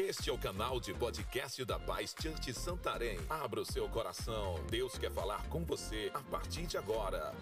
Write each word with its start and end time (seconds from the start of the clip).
Este 0.00 0.30
é 0.30 0.32
o 0.32 0.38
canal 0.38 0.78
de 0.78 0.94
podcast 0.94 1.64
da 1.64 1.76
Paz 1.76 2.14
Church 2.22 2.54
Santarém. 2.54 3.18
Abra 3.28 3.62
o 3.62 3.64
seu 3.64 3.88
coração. 3.88 4.64
Deus 4.70 4.96
quer 4.96 5.10
falar 5.10 5.48
com 5.48 5.64
você 5.64 6.08
a 6.14 6.22
partir 6.22 6.68
de 6.68 6.78
agora. 6.78 7.34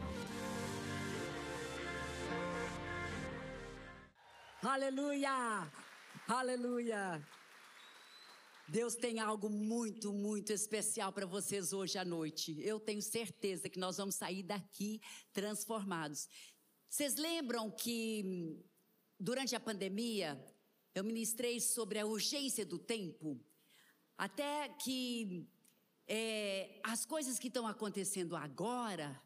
Aleluia! 4.63 5.71
Aleluia! 6.27 7.29
Deus 8.67 8.95
tem 8.95 9.21
algo 9.21 9.51
muito, 9.51 10.15
muito 10.15 10.51
especial 10.51 11.13
para 11.13 11.27
vocês 11.27 11.75
hoje 11.75 11.99
à 11.99 12.07
noite. 12.07 12.59
Eu 12.63 12.81
tenho 12.81 13.03
certeza 13.03 13.69
que 13.69 13.79
nós 13.79 13.99
vamos 13.99 14.15
sair 14.15 14.43
daqui 14.43 15.03
transformados. 15.31 16.27
Vocês 16.89 17.17
lembram 17.17 17.71
que 17.71 18.59
durante 19.21 19.55
a 19.55 19.61
pandemia 19.61 20.43
eu 20.99 21.05
ministrei 21.05 21.61
sobre 21.61 21.99
a 21.99 22.07
urgência 22.07 22.65
do 22.65 22.79
tempo? 22.79 23.39
Até 24.17 24.71
que 24.71 25.47
é, 26.09 26.81
as 26.83 27.05
coisas 27.05 27.39
que 27.39 27.49
estão 27.49 27.67
acontecendo 27.67 28.35
agora, 28.35 29.21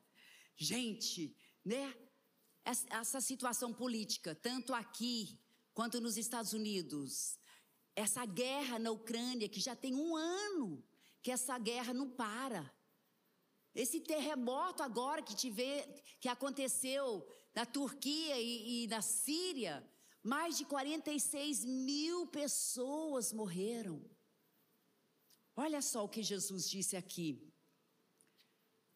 gente, 0.57 1.33
né? 1.65 1.95
Essa 2.65 3.21
situação 3.21 3.73
política, 3.73 4.35
tanto 4.35 4.75
aqui 4.75 5.39
quanto 5.73 6.01
nos 6.01 6.17
Estados 6.17 6.53
Unidos, 6.53 7.39
essa 7.95 8.27
guerra 8.27 8.79
na 8.79 8.91
Ucrânia, 8.91 9.48
que 9.48 9.61
já 9.61 9.75
tem 9.77 9.95
um 9.95 10.17
ano 10.17 10.85
que 11.23 11.31
essa 11.31 11.57
guerra 11.57 11.95
não 11.95 12.11
para. 12.11 12.69
Esse 13.75 14.01
terremoto 14.01 14.83
agora 14.83 15.23
que, 15.23 15.37
tive, 15.37 15.65
que 16.21 16.29
aconteceu 16.29 17.27
na 17.55 17.65
Turquia 17.65 18.39
e, 18.41 18.85
e 18.85 18.87
na 18.89 19.01
Síria, 19.01 19.89
mais 20.23 20.57
de 20.57 20.65
46 20.65 21.65
mil 21.65 22.27
pessoas 22.27 23.33
morreram. 23.33 24.05
Olha 25.57 25.81
só 25.83 26.05
o 26.05 26.09
que 26.09 26.23
Jesus 26.23 26.69
disse 26.69 26.97
aqui. 26.97 27.51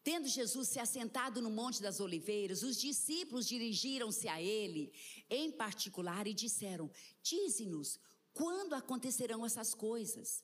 Tendo 0.03 0.27
Jesus 0.27 0.69
se 0.69 0.79
assentado 0.79 1.41
no 1.41 1.49
Monte 1.49 1.81
das 1.81 1.99
Oliveiras, 1.99 2.61
os 2.61 2.79
discípulos 2.79 3.47
dirigiram-se 3.47 4.27
a 4.27 4.39
ele 4.39 4.93
em 5.29 5.51
particular 5.51 6.27
e 6.27 6.33
disseram: 6.33 6.91
Dize-nos 7.23 7.99
quando 8.31 8.73
acontecerão 8.73 9.43
essas 9.43 9.73
coisas? 9.73 10.43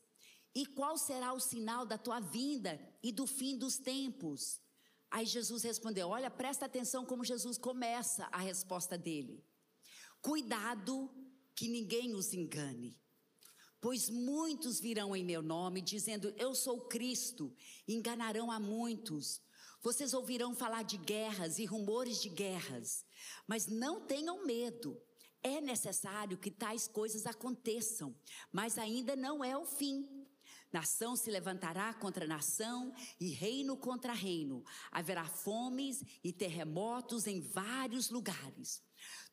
E 0.54 0.66
qual 0.66 0.98
será 0.98 1.32
o 1.32 1.40
sinal 1.40 1.86
da 1.86 1.98
tua 1.98 2.20
vinda 2.20 2.80
e 3.04 3.12
do 3.12 3.28
fim 3.28 3.56
dos 3.56 3.78
tempos? 3.78 4.60
Aí 5.12 5.28
Jesus 5.28 5.62
respondeu: 5.64 6.10
Olha, 6.10 6.32
presta 6.32 6.66
atenção 6.66 7.06
como 7.06 7.24
Jesus 7.24 7.58
começa 7.58 8.28
a 8.32 8.40
resposta 8.40 8.98
dele. 8.98 9.46
Cuidado 10.22 11.10
que 11.56 11.68
ninguém 11.68 12.14
os 12.14 12.34
engane. 12.34 12.96
Pois 13.80 14.10
muitos 14.10 14.80
virão 14.80 15.16
em 15.16 15.26
meu 15.26 15.42
nome, 15.42 15.82
dizendo: 15.82 16.32
Eu 16.38 16.54
sou 16.54 16.82
Cristo, 16.82 17.52
enganarão 17.88 18.52
a 18.52 18.60
muitos. 18.60 19.42
Vocês 19.82 20.14
ouvirão 20.14 20.56
falar 20.56 20.84
de 20.84 20.98
guerras 20.98 21.58
e 21.58 21.66
rumores 21.66 22.22
de 22.22 22.30
guerras, 22.30 23.04
mas 23.48 23.66
não 23.66 24.02
tenham 24.06 24.46
medo. 24.46 25.02
É 25.42 25.60
necessário 25.60 26.38
que 26.38 26.52
tais 26.52 26.88
coisas 26.88 27.26
aconteçam, 27.26 28.16
mas 28.52 28.78
ainda 28.78 29.16
não 29.16 29.44
é 29.44 29.58
o 29.58 29.66
fim. 29.66 30.08
Nação 30.72 31.16
se 31.16 31.32
levantará 31.32 31.94
contra 31.96 32.28
nação 32.28 32.94
e 33.20 33.30
reino 33.30 33.76
contra 33.76 34.14
reino. 34.14 34.64
Haverá 34.92 35.26
fomes 35.26 36.04
e 36.24 36.32
terremotos 36.32 37.26
em 37.26 37.42
vários 37.42 38.12
lugares. 38.12 38.84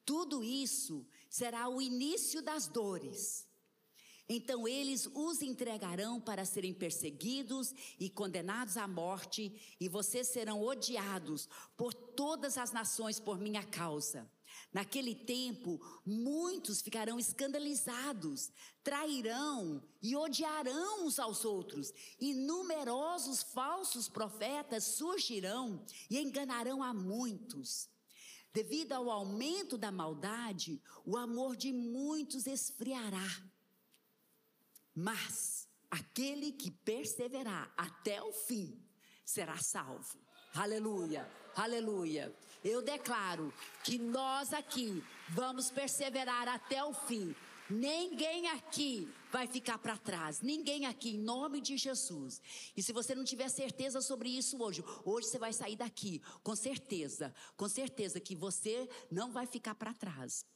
Tudo 0.09 0.43
isso 0.43 1.07
será 1.29 1.69
o 1.69 1.83
início 1.83 2.41
das 2.41 2.67
dores. 2.67 3.47
Então 4.27 4.67
eles 4.67 5.07
os 5.13 5.43
entregarão 5.43 6.19
para 6.19 6.47
serem 6.47 6.73
perseguidos 6.73 7.75
e 8.01 8.09
condenados 8.09 8.79
à 8.79 8.89
morte, 8.89 9.77
e 9.79 9.87
vocês 9.87 10.29
serão 10.29 10.63
odiados 10.63 11.47
por 11.77 11.93
todas 11.93 12.57
as 12.57 12.73
nações 12.73 13.21
por 13.21 13.39
minha 13.39 13.63
causa. 13.63 14.27
Naquele 14.73 15.15
tempo, 15.15 15.79
muitos 16.07 16.81
ficarão 16.81 17.19
escandalizados, 17.19 18.51
trairão 18.83 19.83
e 20.01 20.17
odiarão 20.17 21.05
uns 21.05 21.19
aos 21.19 21.45
outros, 21.45 21.93
e 22.19 22.33
numerosos 22.33 23.43
falsos 23.43 24.09
profetas 24.09 24.85
surgirão 24.85 25.85
e 26.09 26.19
enganarão 26.19 26.83
a 26.83 26.95
muitos. 26.95 27.91
Devido 28.59 28.93
ao 28.93 29.09
aumento 29.09 29.79
da 29.79 29.93
maldade, 29.93 30.83
o 31.07 31.17
amor 31.17 31.55
de 31.55 31.73
muitos 31.73 32.45
esfriará. 32.45 33.31
Mas 34.93 35.69
aquele 35.89 36.51
que 36.51 36.69
perseverar 36.69 37.73
até 37.77 38.21
o 38.21 38.33
fim 38.33 38.77
será 39.25 39.59
salvo. 39.59 40.19
Aleluia, 40.53 41.31
aleluia. 41.55 42.35
Eu 42.65 42.83
declaro 42.83 43.55
que 43.85 43.97
nós 43.97 44.53
aqui 44.53 45.05
vamos 45.29 45.71
perseverar 45.71 46.49
até 46.49 46.83
o 46.83 46.93
fim. 46.93 47.37
Ninguém 47.71 48.49
aqui 48.49 49.07
vai 49.31 49.47
ficar 49.47 49.79
para 49.79 49.97
trás. 49.97 50.41
Ninguém 50.41 50.87
aqui, 50.87 51.11
em 51.11 51.19
nome 51.19 51.61
de 51.61 51.77
Jesus. 51.77 52.41
E 52.77 52.83
se 52.83 52.93
você 52.93 53.15
não 53.15 53.25
tiver 53.25 53.49
certeza 53.51 54.01
sobre 54.01 54.31
isso 54.31 54.63
hoje, 54.63 54.83
hoje 55.05 55.29
você 55.29 55.39
vai 55.39 55.53
sair 55.53 55.77
daqui 55.77 56.23
com 56.43 56.57
certeza, 56.57 57.35
com 57.57 57.69
certeza 57.69 58.19
que 58.21 58.35
você 58.35 58.89
não 59.11 59.31
vai 59.31 59.47
ficar 59.47 59.75
para 59.75 59.93
trás. 59.93 60.47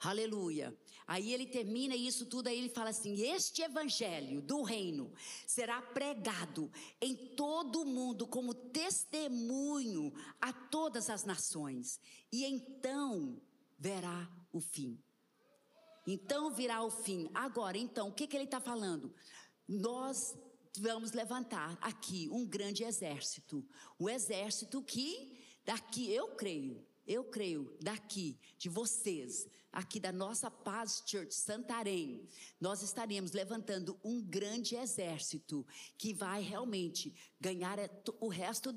Aleluia. 0.00 0.76
Aí 1.06 1.32
ele 1.32 1.46
termina 1.46 1.96
isso 1.96 2.26
tudo, 2.26 2.48
aí 2.48 2.58
ele 2.58 2.68
fala 2.68 2.90
assim: 2.90 3.20
Este 3.22 3.62
evangelho 3.62 4.40
do 4.40 4.62
reino 4.62 5.12
será 5.46 5.80
pregado 5.80 6.70
em 7.00 7.14
todo 7.14 7.82
o 7.82 7.86
mundo 7.86 8.26
como 8.26 8.54
testemunho 8.54 10.12
a 10.40 10.52
todas 10.52 11.08
as 11.08 11.24
nações, 11.24 11.98
e 12.30 12.44
então 12.44 13.40
verá 13.78 14.30
o 14.52 14.60
fim. 14.60 14.98
Então 16.06 16.50
virá 16.50 16.82
o 16.82 16.90
fim. 16.90 17.30
Agora, 17.34 17.78
então, 17.78 18.08
o 18.08 18.12
que, 18.12 18.26
que 18.26 18.36
ele 18.36 18.44
está 18.44 18.60
falando? 18.60 19.14
Nós 19.66 20.36
vamos 20.78 21.12
levantar 21.12 21.78
aqui 21.80 22.28
um 22.30 22.46
grande 22.46 22.84
exército. 22.84 23.66
Um 23.98 24.08
exército 24.08 24.82
que, 24.82 25.40
daqui, 25.64 26.10
eu 26.10 26.28
creio, 26.28 26.84
eu 27.06 27.24
creio, 27.24 27.76
daqui, 27.80 28.38
de 28.58 28.68
vocês, 28.68 29.46
aqui 29.72 29.98
da 29.98 30.12
nossa 30.12 30.50
Paz 30.50 31.02
Church 31.06 31.34
Santarém, 31.34 32.28
nós 32.60 32.82
estaremos 32.82 33.32
levantando 33.32 33.98
um 34.04 34.22
grande 34.22 34.76
exército 34.76 35.66
que 35.98 36.14
vai 36.14 36.42
realmente 36.42 37.14
ganhar 37.40 37.78
o 38.20 38.28
resto 38.28 38.74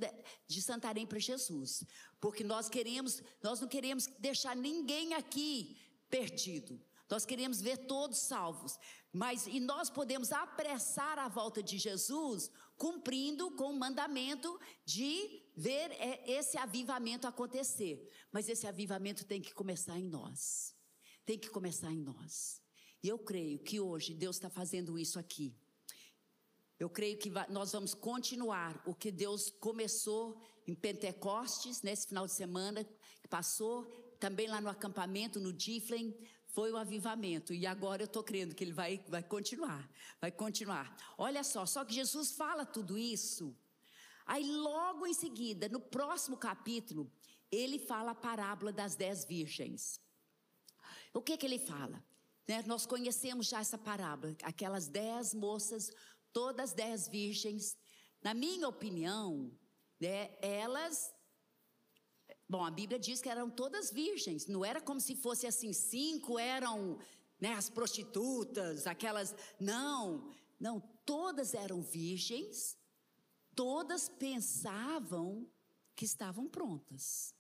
de 0.48 0.62
Santarém 0.62 1.06
para 1.06 1.20
Jesus. 1.20 1.84
Porque 2.20 2.44
nós 2.44 2.70
queremos, 2.70 3.22
nós 3.44 3.60
não 3.60 3.68
queremos 3.68 4.08
deixar 4.20 4.56
ninguém 4.56 5.14
aqui 5.14 5.78
perdido. 6.10 6.82
Nós 7.10 7.26
queremos 7.26 7.62
ver 7.62 7.78
todos 7.86 8.18
salvos, 8.18 8.78
mas 9.14 9.48
e 9.48 9.60
nós 9.60 9.90
podemos 9.90 10.32
apressar 10.32 11.18
a 11.18 11.30
volta 11.30 11.64
de 11.64 11.78
Jesus 11.78 12.52
cumprindo 12.76 13.50
com 13.52 13.72
o 13.72 13.80
mandamento 13.80 14.60
de 14.86 15.42
ver 15.56 15.92
é, 15.94 16.30
esse 16.30 16.58
avivamento 16.58 17.26
acontecer. 17.26 18.10
Mas 18.32 18.50
esse 18.50 18.68
avivamento 18.68 19.26
tem 19.26 19.42
que 19.42 19.54
começar 19.54 19.98
em 19.98 20.08
nós. 20.08 20.76
Tem 21.26 21.40
que 21.40 21.50
começar 21.50 21.92
em 21.92 22.00
nós. 22.00 22.62
E 23.02 23.08
eu 23.08 23.18
creio 23.18 23.60
que 23.60 23.80
hoje 23.80 24.14
Deus 24.14 24.36
está 24.36 24.50
fazendo 24.50 25.00
isso 25.00 25.18
aqui. 25.18 25.56
Eu 26.80 26.90
creio 26.90 27.18
que 27.18 27.32
nós 27.50 27.72
vamos 27.72 27.94
continuar 27.94 28.84
o 28.86 28.94
que 28.94 29.12
Deus 29.12 29.50
começou 29.50 30.40
em 30.68 30.76
Pentecostes, 30.76 31.82
nesse 31.82 32.08
final 32.08 32.28
de 32.28 32.34
semana 32.34 32.84
que 32.84 33.28
passou, 33.28 33.86
também 34.20 34.48
lá 34.48 34.62
no 34.62 34.70
acampamento, 34.70 35.40
no 35.40 35.54
Diflen, 35.54 36.16
foi 36.58 36.72
o 36.72 36.78
avivamento. 36.78 37.54
E 37.54 37.68
agora 37.68 38.02
eu 38.02 38.08
estou 38.08 38.24
crendo 38.24 38.56
que 38.56 38.64
ele 38.64 38.74
vai, 38.74 39.06
vai 39.08 39.22
continuar. 39.22 39.88
Vai 40.20 40.32
continuar. 40.32 40.88
Olha 41.16 41.44
só, 41.44 41.68
só 41.68 41.86
que 41.86 41.94
Jesus 41.94 42.32
fala 42.32 42.66
tudo 42.66 42.98
isso. 42.98 43.56
Aí 44.26 44.44
logo 44.44 45.06
em 45.06 45.14
seguida, 45.14 45.70
no 45.70 45.80
próximo 45.80 46.36
capítulo, 46.36 47.12
ele 47.52 47.78
fala 47.78 48.10
a 48.10 48.16
parábola 48.16 48.74
das 48.74 48.96
dez 48.96 49.24
virgens. 49.24 50.02
O 51.14 51.22
que 51.22 51.38
que 51.38 51.46
ele 51.46 51.60
fala? 51.60 52.04
Né, 52.48 52.64
nós 52.66 52.88
conhecemos 52.88 53.46
já 53.46 53.60
essa 53.60 53.78
parábola. 53.78 54.36
Aquelas 54.42 54.88
dez 54.88 55.36
moças 55.36 55.92
todas 56.34 56.74
dez 56.74 57.08
virgens, 57.08 57.78
na 58.20 58.34
minha 58.34 58.68
opinião, 58.68 59.52
né, 60.02 60.36
elas 60.42 61.14
Bom, 62.50 62.64
a 62.64 62.72
Bíblia 62.72 62.98
diz 62.98 63.22
que 63.22 63.28
eram 63.28 63.50
todas 63.50 63.92
virgens, 63.92 64.48
não 64.48 64.64
era 64.64 64.80
como 64.80 65.02
se 65.02 65.16
fosse 65.16 65.46
assim, 65.46 65.74
cinco 65.74 66.40
eram 66.40 66.98
né, 67.40 67.54
as 67.54 67.70
prostitutas, 67.70 68.88
aquelas. 68.88 69.36
Não, 69.60 70.32
não, 70.58 70.80
todas 71.06 71.54
eram 71.54 71.82
virgens, 71.82 72.78
todas 73.54 74.08
pensavam 74.08 75.46
que 75.94 76.06
estavam 76.06 76.48
prontas, 76.48 77.36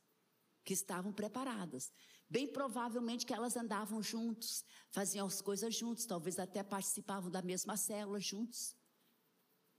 que 0.65 0.73
estavam 0.73 1.13
preparadas. 1.13 1.89
Bem 2.29 2.45
provavelmente 2.45 3.25
que 3.25 3.33
elas 3.33 3.55
andavam 3.55 4.03
juntos, 4.03 4.65
faziam 4.89 5.25
as 5.25 5.41
coisas 5.41 5.73
juntos, 5.73 6.05
talvez 6.05 6.37
até 6.37 6.61
participavam 6.63 7.31
da 7.31 7.41
mesma 7.41 7.77
célula 7.77 8.19
juntos. 8.19 8.75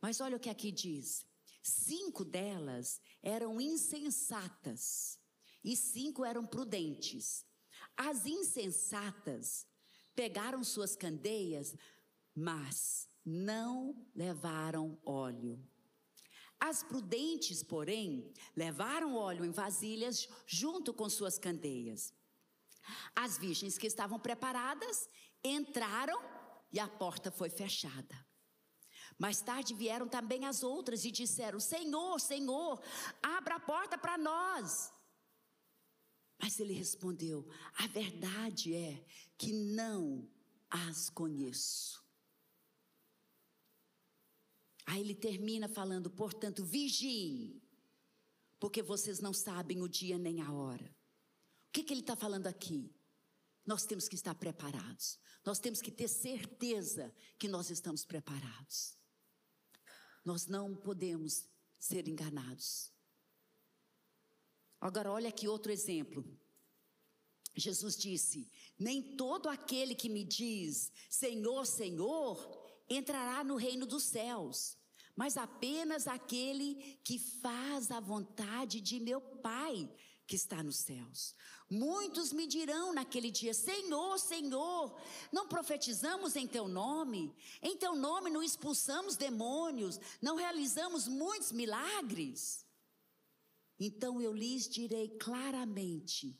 Mas 0.00 0.22
olha 0.22 0.38
o 0.38 0.40
que 0.40 0.48
aqui 0.48 0.72
diz: 0.72 1.26
cinco 1.62 2.24
delas 2.24 2.98
eram 3.22 3.60
insensatas 3.60 5.18
e 5.62 5.76
cinco 5.76 6.25
eram 6.25 6.46
prudentes. 6.46 7.44
As 7.96 8.26
insensatas 8.26 9.66
pegaram 10.14 10.62
suas 10.64 10.96
candeias, 10.96 11.76
mas 12.34 13.08
não 13.25 14.06
levaram 14.14 14.99
óleo. 15.05 15.62
As 16.60 16.82
prudentes, 16.82 17.62
porém, 17.62 18.32
levaram 18.56 19.14
óleo 19.14 19.44
em 19.44 19.50
vasilhas 19.50 20.28
junto 20.46 20.93
com 20.93 21.08
suas 21.08 21.38
candeias. 21.38 22.12
As 23.14 23.38
virgens 23.38 23.78
que 23.78 23.87
estavam 23.87 24.19
preparadas 24.19 25.08
entraram 25.44 26.20
e 26.72 26.81
a 26.81 26.88
porta 26.88 27.31
foi 27.31 27.49
fechada. 27.49 28.26
Mais 29.19 29.40
tarde 29.40 29.75
vieram 29.75 30.08
também 30.08 30.44
as 30.44 30.62
outras 30.62 31.05
e 31.05 31.10
disseram: 31.10 31.58
Senhor, 31.60 32.20
Senhor, 32.20 32.81
abra 33.22 33.56
a 33.56 33.60
porta 33.60 33.99
para 33.99 34.16
nós. 34.19 34.93
Mas 36.40 36.61
ele 36.61 36.73
respondeu: 36.73 37.49
A 37.75 37.87
verdade 37.87 38.75
é 38.75 39.05
que 39.37 39.52
não 39.52 40.29
as 40.70 41.11
conheço. 41.11 42.05
Aí 44.87 45.00
ele 45.00 45.14
termina 45.14 45.69
falando, 45.69 46.11
portanto, 46.11 46.64
vigiem, 46.64 47.61
porque 48.58 48.82
vocês 48.82 49.20
não 49.20 49.35
sabem 49.35 49.82
o 49.82 49.88
dia 49.88 50.17
nem 50.17 50.40
a 50.40 50.50
hora. 50.50 50.96
O 51.69 51.73
que, 51.73 51.82
que 51.82 51.93
ele 51.93 52.00
está 52.00 52.17
falando 52.17 52.46
aqui? 52.46 52.94
Nós 53.67 53.84
temos 53.84 54.08
que 54.08 54.14
estar 54.14 54.34
preparados, 54.34 55.19
nós 55.44 55.58
temos 55.58 55.82
que 55.82 55.91
ter 55.91 56.08
certeza 56.08 57.14
que 57.38 57.49
nós 57.49 57.69
estamos 57.69 58.05
preparados. 58.05 58.96
Nós 60.25 60.46
não 60.46 60.75
podemos 60.75 61.46
ser 61.79 62.08
enganados. 62.08 62.91
Agora, 64.80 65.10
olha 65.10 65.28
aqui 65.28 65.48
outro 65.48 65.72
exemplo. 65.72 66.25
Jesus 67.56 67.96
disse: 67.96 68.50
Nem 68.78 69.02
todo 69.02 69.48
aquele 69.48 69.94
que 69.94 70.08
me 70.08 70.25
diz 70.25 70.92
Senhor, 71.10 71.66
Senhor, 71.66 72.58
entrará 72.88 73.42
no 73.42 73.56
reino 73.56 73.86
dos 73.86 74.04
céus, 74.04 74.76
mas 75.16 75.36
apenas 75.36 76.06
aquele 76.06 76.98
que 77.02 77.19
faz 77.19 77.90
a 77.90 78.00
vontade 78.00 78.80
de 78.80 79.00
meu 79.00 79.20
Pai 79.20 79.90
que 80.26 80.36
está 80.36 80.62
nos 80.62 80.76
céus. 80.76 81.34
Muitos 81.70 82.32
me 82.32 82.46
dirão 82.46 82.92
naquele 82.92 83.31
dia: 83.31 83.52
Senhor, 83.52 84.19
Senhor, 84.19 85.00
não 85.32 85.48
profetizamos 85.48 86.36
em 86.36 86.46
teu 86.46 86.69
nome? 86.69 87.34
Em 87.60 87.76
teu 87.76 87.96
nome 87.96 88.31
não 88.31 88.42
expulsamos 88.42 89.16
demônios? 89.16 89.98
Não 90.22 90.36
realizamos 90.36 91.08
muitos 91.08 91.50
milagres? 91.50 92.68
Então 93.78 94.20
eu 94.20 94.32
lhes 94.32 94.69
direi 94.69 95.08
claramente: 95.19 96.38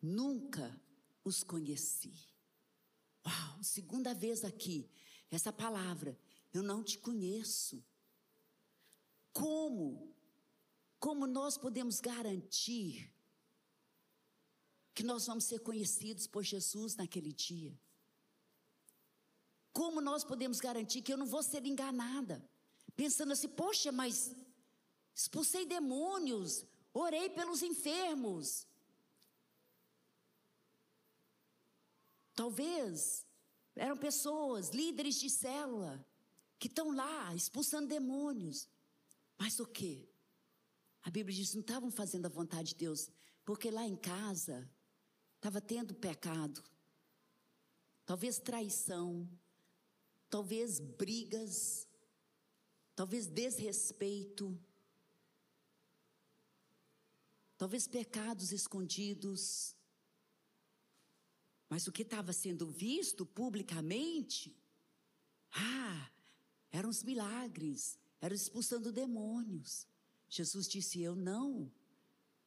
nunca 0.00 0.80
os 1.24 1.42
conheci. 1.42 2.14
Uau, 3.26 3.62
segunda 3.62 4.14
vez 4.14 4.44
aqui, 4.44 4.88
essa 5.30 5.52
palavra, 5.52 6.18
eu 6.52 6.62
não 6.62 6.82
te 6.82 6.98
conheço. 6.98 7.84
Como? 9.32 10.14
Como 10.98 11.26
nós 11.26 11.56
podemos 11.56 12.00
garantir 12.00 13.12
que 14.94 15.04
nós 15.04 15.26
vamos 15.26 15.44
ser 15.44 15.60
conhecidos 15.60 16.26
por 16.26 16.42
Jesus 16.42 16.96
naquele 16.96 17.32
dia? 17.32 17.78
Como 19.72 20.00
nós 20.00 20.24
podemos 20.24 20.58
garantir 20.58 21.02
que 21.02 21.12
eu 21.12 21.16
não 21.16 21.26
vou 21.26 21.42
ser 21.42 21.64
enganada? 21.64 22.44
Pensando 22.96 23.32
assim, 23.32 23.48
poxa, 23.48 23.92
mas 23.92 24.34
expulsei 25.18 25.66
demônios, 25.66 26.64
orei 26.94 27.28
pelos 27.28 27.60
enfermos. 27.60 28.64
Talvez 32.36 33.26
eram 33.74 33.96
pessoas, 33.96 34.68
líderes 34.68 35.16
de 35.18 35.28
célula, 35.28 36.06
que 36.56 36.68
estão 36.68 36.92
lá 36.94 37.34
expulsando 37.34 37.88
demônios. 37.88 38.68
Mas 39.36 39.58
o 39.58 39.66
que? 39.66 40.08
A 41.02 41.10
Bíblia 41.10 41.34
diz 41.36 41.52
não 41.52 41.62
estavam 41.62 41.90
fazendo 41.90 42.26
a 42.26 42.28
vontade 42.28 42.68
de 42.68 42.76
Deus, 42.76 43.10
porque 43.44 43.72
lá 43.72 43.84
em 43.84 43.96
casa 43.96 44.70
estava 45.34 45.60
tendo 45.60 45.96
pecado, 45.96 46.62
talvez 48.06 48.38
traição, 48.38 49.28
talvez 50.30 50.78
brigas, 50.78 51.88
talvez 52.94 53.26
desrespeito, 53.26 54.56
talvez 57.58 57.88
pecados 57.88 58.52
escondidos. 58.52 59.76
Mas 61.68 61.86
o 61.86 61.92
que 61.92 62.02
estava 62.02 62.32
sendo 62.32 62.70
visto 62.70 63.26
publicamente, 63.26 64.56
ah, 65.50 66.10
eram 66.70 66.88
os 66.88 67.02
milagres, 67.02 67.98
era 68.20 68.34
expulsando 68.34 68.92
demônios. 68.92 69.86
Jesus 70.28 70.68
disse: 70.68 71.02
Eu 71.02 71.14
não 71.14 71.70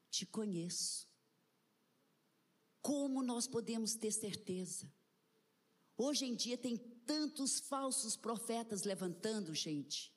te 0.09 0.25
conheço. 0.25 1.07
Como 2.81 3.21
nós 3.21 3.45
podemos 3.45 3.93
ter 3.93 4.11
certeza? 4.11 4.91
Hoje 5.95 6.25
em 6.25 6.35
dia 6.35 6.57
tem 6.57 6.77
tantos 7.05 7.59
falsos 7.59 8.15
profetas 8.15 8.83
levantando, 8.83 9.53
gente. 9.53 10.11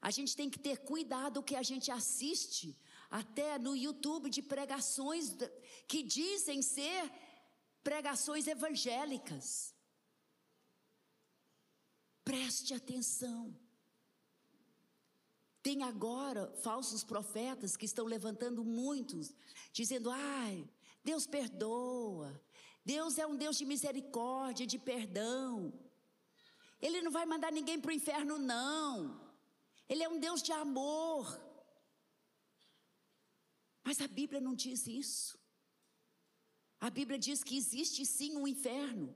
A 0.00 0.10
gente 0.12 0.36
tem 0.36 0.48
que 0.48 0.60
ter 0.60 0.78
cuidado 0.78 1.38
o 1.38 1.42
que 1.42 1.56
a 1.56 1.62
gente 1.62 1.90
assiste, 1.90 2.78
até 3.10 3.58
no 3.58 3.76
YouTube 3.76 4.30
de 4.30 4.42
pregações 4.42 5.36
que 5.86 6.02
dizem 6.02 6.62
ser 6.62 7.10
pregações 7.82 8.46
evangélicas. 8.46 9.74
Preste 12.24 12.74
atenção. 12.74 13.56
Tem 15.62 15.82
agora 15.82 16.52
falsos 16.62 17.04
profetas 17.04 17.76
que 17.76 17.86
estão 17.86 18.04
levantando 18.04 18.64
muitos, 18.64 19.34
dizendo: 19.72 20.10
ai, 20.10 20.68
Deus 21.04 21.26
perdoa, 21.26 22.40
Deus 22.84 23.18
é 23.18 23.26
um 23.26 23.36
Deus 23.36 23.56
de 23.56 23.64
misericórdia, 23.64 24.66
de 24.66 24.78
perdão. 24.78 25.72
Ele 26.80 27.02
não 27.02 27.10
vai 27.10 27.26
mandar 27.26 27.50
ninguém 27.50 27.80
para 27.80 27.90
o 27.90 27.94
inferno, 27.94 28.38
não. 28.38 29.20
Ele 29.88 30.02
é 30.02 30.08
um 30.08 30.18
Deus 30.18 30.42
de 30.42 30.52
amor. 30.52 31.45
Mas 33.86 34.00
a 34.00 34.08
Bíblia 34.08 34.40
não 34.40 34.52
diz 34.52 34.88
isso. 34.88 35.38
A 36.80 36.90
Bíblia 36.90 37.16
diz 37.16 37.44
que 37.44 37.56
existe 37.56 38.04
sim 38.04 38.34
um 38.34 38.48
inferno. 38.48 39.14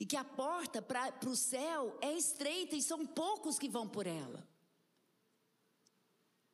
E 0.00 0.04
que 0.04 0.16
a 0.16 0.24
porta 0.24 0.82
para 0.82 1.28
o 1.28 1.36
céu 1.36 1.96
é 2.02 2.12
estreita 2.12 2.74
e 2.74 2.82
são 2.82 3.06
poucos 3.06 3.60
que 3.60 3.68
vão 3.68 3.88
por 3.88 4.08
ela. 4.08 4.44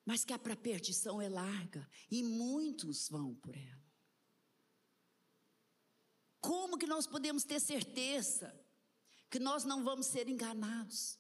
Mas 0.05 0.27
que 0.27 0.33
a 0.35 0.39
para 0.39 0.55
perdição 0.55 1.23
é 1.23 1.29
larga 1.31 1.89
e 2.11 2.23
muitos 2.23 3.09
vão 3.09 3.35
por 3.37 3.57
ela. 3.57 3.89
Como 6.39 6.77
que 6.77 6.87
nós 6.87 7.07
podemos 7.07 7.45
ter 7.45 7.61
certeza 7.61 8.55
que 9.31 9.39
nós 9.39 9.65
não 9.65 9.83
vamos 9.83 10.05
ser 10.05 10.29
enganados? 10.29 11.19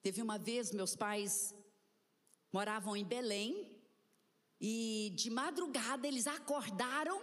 Teve 0.00 0.22
uma 0.22 0.38
vez, 0.38 0.72
meus 0.72 0.96
pais 0.96 1.54
moravam 2.52 2.96
em 2.96 3.04
Belém 3.04 3.70
e 4.60 5.12
de 5.16 5.30
madrugada 5.30 6.06
eles 6.06 6.26
acordaram 6.26 7.20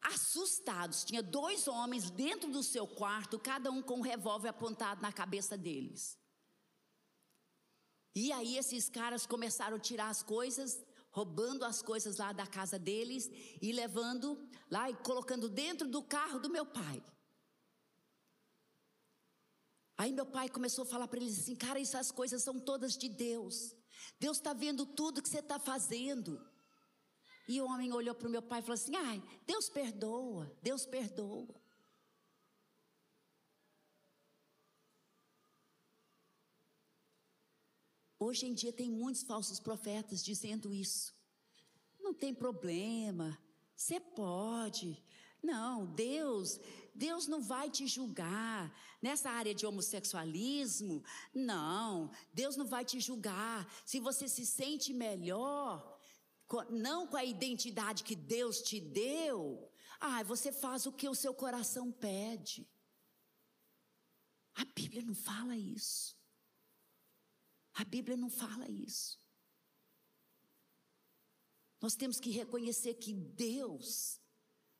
assustados. 0.00 1.04
Tinha 1.04 1.22
dois 1.22 1.66
homens 1.66 2.10
dentro 2.10 2.50
do 2.50 2.62
seu 2.62 2.86
quarto, 2.86 3.38
cada 3.38 3.70
um 3.70 3.82
com 3.82 3.98
um 3.98 4.02
revólver 4.02 4.48
apontado 4.48 5.02
na 5.02 5.12
cabeça 5.12 5.56
deles. 5.56 6.18
E 8.14 8.32
aí 8.32 8.56
esses 8.56 8.88
caras 8.88 9.26
começaram 9.26 9.76
a 9.76 9.80
tirar 9.80 10.08
as 10.08 10.22
coisas, 10.22 10.84
roubando 11.10 11.64
as 11.64 11.82
coisas 11.82 12.18
lá 12.18 12.32
da 12.32 12.46
casa 12.46 12.78
deles 12.78 13.30
e 13.62 13.72
levando 13.72 14.48
lá 14.70 14.90
e 14.90 14.94
colocando 14.96 15.48
dentro 15.48 15.88
do 15.88 16.02
carro 16.02 16.38
do 16.38 16.50
meu 16.50 16.66
pai. 16.66 17.02
Aí 19.96 20.12
meu 20.12 20.26
pai 20.26 20.48
começou 20.48 20.82
a 20.82 20.86
falar 20.86 21.08
para 21.08 21.18
eles 21.18 21.38
assim: 21.38 21.56
cara, 21.56 21.80
essas 21.80 22.10
coisas 22.12 22.42
são 22.42 22.58
todas 22.60 22.96
de 22.96 23.08
Deus. 23.08 23.74
Deus 24.18 24.36
está 24.38 24.52
vendo 24.52 24.86
tudo 24.86 25.22
que 25.22 25.28
você 25.28 25.38
está 25.38 25.58
fazendo. 25.58 26.44
E 27.48 27.60
o 27.60 27.66
homem 27.66 27.92
olhou 27.92 28.14
para 28.14 28.28
o 28.28 28.30
meu 28.30 28.42
pai 28.42 28.60
e 28.60 28.62
falou 28.62 28.74
assim: 28.74 28.94
ai, 28.94 29.22
Deus 29.46 29.68
perdoa, 29.68 30.54
Deus 30.62 30.84
perdoa. 30.84 31.54
Hoje 38.18 38.46
em 38.46 38.54
dia 38.54 38.72
tem 38.72 38.90
muitos 38.90 39.22
falsos 39.22 39.60
profetas 39.60 40.24
dizendo 40.24 40.74
isso. 40.74 41.14
Não, 42.00 42.12
tem 42.12 42.34
problema. 42.34 43.38
Você 43.76 44.00
pode. 44.00 45.02
Não, 45.42 45.86
Deus, 45.86 46.58
Deus 46.98 47.26
não 47.26 47.40
vai 47.40 47.70
te 47.70 47.86
julgar. 47.86 48.74
Nessa 49.00 49.30
área 49.30 49.54
de 49.54 49.64
homossexualismo, 49.64 51.04
não, 51.32 52.10
Deus 52.34 52.56
não 52.56 52.66
vai 52.66 52.84
te 52.84 52.98
julgar. 52.98 53.66
Se 53.86 54.00
você 54.00 54.28
se 54.28 54.44
sente 54.44 54.92
melhor, 54.92 55.98
não 56.68 57.06
com 57.06 57.16
a 57.16 57.24
identidade 57.24 58.02
que 58.02 58.16
Deus 58.16 58.60
te 58.60 58.80
deu, 58.80 59.70
ah, 60.00 60.22
você 60.24 60.50
faz 60.50 60.86
o 60.86 60.92
que 60.92 61.08
o 61.08 61.14
seu 61.14 61.32
coração 61.32 61.92
pede. 61.92 62.68
A 64.54 64.64
Bíblia 64.64 65.02
não 65.02 65.14
fala 65.14 65.56
isso. 65.56 66.18
A 67.74 67.84
Bíblia 67.84 68.16
não 68.16 68.28
fala 68.28 68.68
isso. 68.68 69.20
Nós 71.80 71.94
temos 71.94 72.18
que 72.18 72.30
reconhecer 72.30 72.94
que 72.94 73.14
Deus 73.14 74.20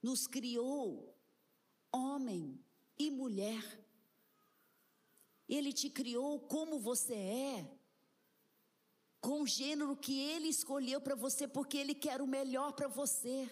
nos 0.03 0.27
criou 0.27 1.18
homem 1.93 2.63
e 2.99 3.11
mulher. 3.11 3.63
Ele 5.49 5.73
te 5.73 5.89
criou 5.89 6.41
como 6.41 6.79
você 6.79 7.15
é, 7.15 7.79
com 9.21 9.43
o 9.43 9.47
gênero 9.47 9.97
que 9.97 10.19
ele 10.19 10.49
escolheu 10.49 11.01
para 11.01 11.15
você, 11.15 11.49
porque 11.49 11.79
ele 11.79 11.95
quer 11.95 12.21
o 12.21 12.27
melhor 12.27 12.73
para 12.73 12.89
você. 12.89 13.49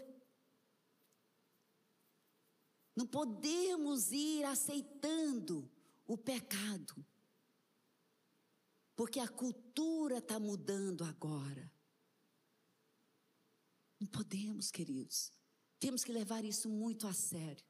Não 2.94 3.06
podemos 3.06 4.10
ir 4.12 4.44
aceitando 4.44 5.70
o 6.06 6.16
pecado, 6.16 7.04
porque 8.94 9.20
a 9.20 9.28
cultura 9.28 10.18
está 10.18 10.38
mudando 10.38 11.04
agora. 11.04 11.70
Não 13.98 14.06
podemos, 14.06 14.70
queridos. 14.70 15.32
Temos 15.78 16.04
que 16.04 16.12
levar 16.12 16.44
isso 16.44 16.68
muito 16.68 17.06
a 17.06 17.12
sério. 17.12 17.64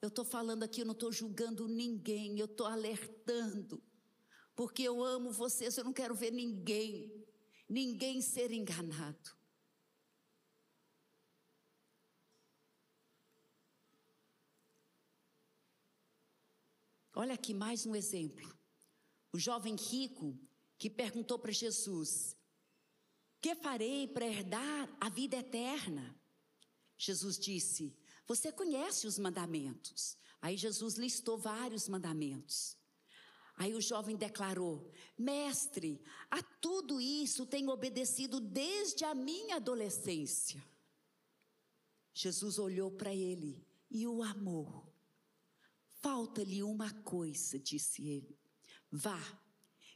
Eu 0.00 0.08
estou 0.08 0.24
falando 0.24 0.62
aqui, 0.62 0.80
eu 0.80 0.86
não 0.86 0.92
estou 0.92 1.10
julgando 1.10 1.66
ninguém, 1.66 2.38
eu 2.38 2.46
estou 2.46 2.66
alertando. 2.66 3.82
Porque 4.54 4.82
eu 4.82 5.02
amo 5.02 5.30
vocês, 5.30 5.76
eu 5.76 5.84
não 5.84 5.92
quero 5.92 6.14
ver 6.14 6.30
ninguém, 6.30 7.26
ninguém 7.68 8.20
ser 8.20 8.52
enganado. 8.52 9.36
Olha 17.14 17.32
aqui 17.32 17.54
mais 17.54 17.86
um 17.86 17.96
exemplo. 17.96 18.54
O 19.32 19.38
jovem 19.38 19.74
rico 19.74 20.38
que 20.78 20.90
perguntou 20.90 21.38
para 21.38 21.50
Jesus: 21.50 22.36
Que 23.40 23.54
farei 23.54 24.06
para 24.06 24.26
herdar 24.26 24.96
a 25.00 25.08
vida 25.08 25.36
eterna? 25.36 26.14
Jesus 26.98 27.38
disse: 27.38 27.96
Você 28.26 28.50
conhece 28.50 29.06
os 29.06 29.18
mandamentos. 29.18 30.16
Aí 30.40 30.56
Jesus 30.56 30.94
listou 30.94 31.38
vários 31.38 31.88
mandamentos. 31.88 32.76
Aí 33.56 33.74
o 33.74 33.80
jovem 33.80 34.16
declarou: 34.16 34.90
Mestre, 35.16 36.02
a 36.30 36.42
tudo 36.42 37.00
isso 37.00 37.46
tenho 37.46 37.70
obedecido 37.70 38.40
desde 38.40 39.04
a 39.04 39.14
minha 39.14 39.56
adolescência. 39.56 40.62
Jesus 42.12 42.58
olhou 42.58 42.90
para 42.90 43.14
ele 43.14 43.66
e 43.90 44.06
o 44.06 44.22
amou. 44.22 44.92
Falta-lhe 46.00 46.62
uma 46.62 46.90
coisa, 47.02 47.58
disse 47.58 48.06
ele. 48.06 48.38
Vá, 48.90 49.20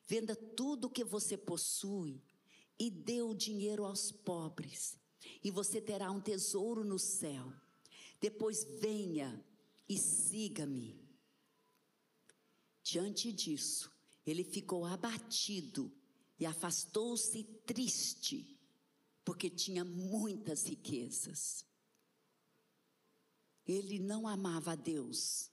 venda 0.06 0.34
tudo 0.34 0.87
o 0.87 0.90
que 0.90 1.04
você 1.04 1.37
possui 1.37 2.22
e 2.78 2.90
dê 2.90 3.20
o 3.22 3.34
dinheiro 3.34 3.84
aos 3.84 4.10
pobres, 4.10 4.99
e 5.44 5.50
você 5.50 5.80
terá 5.80 6.10
um 6.10 6.20
tesouro 6.20 6.82
no 6.82 6.99
céu. 6.99 7.52
Depois 8.21 8.65
venha 8.81 9.45
e 9.89 9.99
siga-me. 9.99 11.00
Diante 12.83 13.33
disso, 13.33 13.91
ele 14.27 14.45
ficou 14.45 14.85
abatido 14.85 15.91
e 16.39 16.45
afastou-se 16.45 17.43
triste, 17.67 18.59
porque 19.25 19.49
tinha 19.49 19.85
muitas 19.85 20.65
riquezas. 20.65 21.65
Ele 23.67 23.99
não 23.99 24.27
amava 24.27 24.73
a 24.73 24.77
Deus 24.77 25.50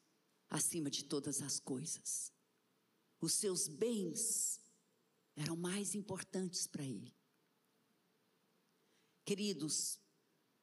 acima 0.50 0.90
de 0.90 1.04
todas 1.04 1.42
as 1.42 1.60
coisas. 1.60 2.32
Os 3.20 3.34
seus 3.34 3.68
bens 3.68 4.60
eram 5.36 5.56
mais 5.56 5.94
importantes 5.94 6.68
para 6.68 6.84
ele. 6.84 7.14
Queridos, 9.26 10.00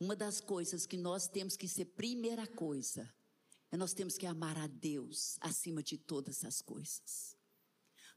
uma 0.00 0.16
das 0.16 0.40
coisas 0.40 0.86
que 0.86 0.96
nós 0.96 1.28
temos 1.28 1.56
que 1.56 1.68
ser 1.68 1.84
primeira 1.86 2.46
coisa 2.46 3.12
é 3.70 3.76
nós 3.76 3.92
temos 3.92 4.16
que 4.16 4.26
amar 4.26 4.56
a 4.56 4.66
Deus 4.66 5.36
acima 5.40 5.82
de 5.82 5.98
todas 5.98 6.44
as 6.44 6.62
coisas. 6.62 7.36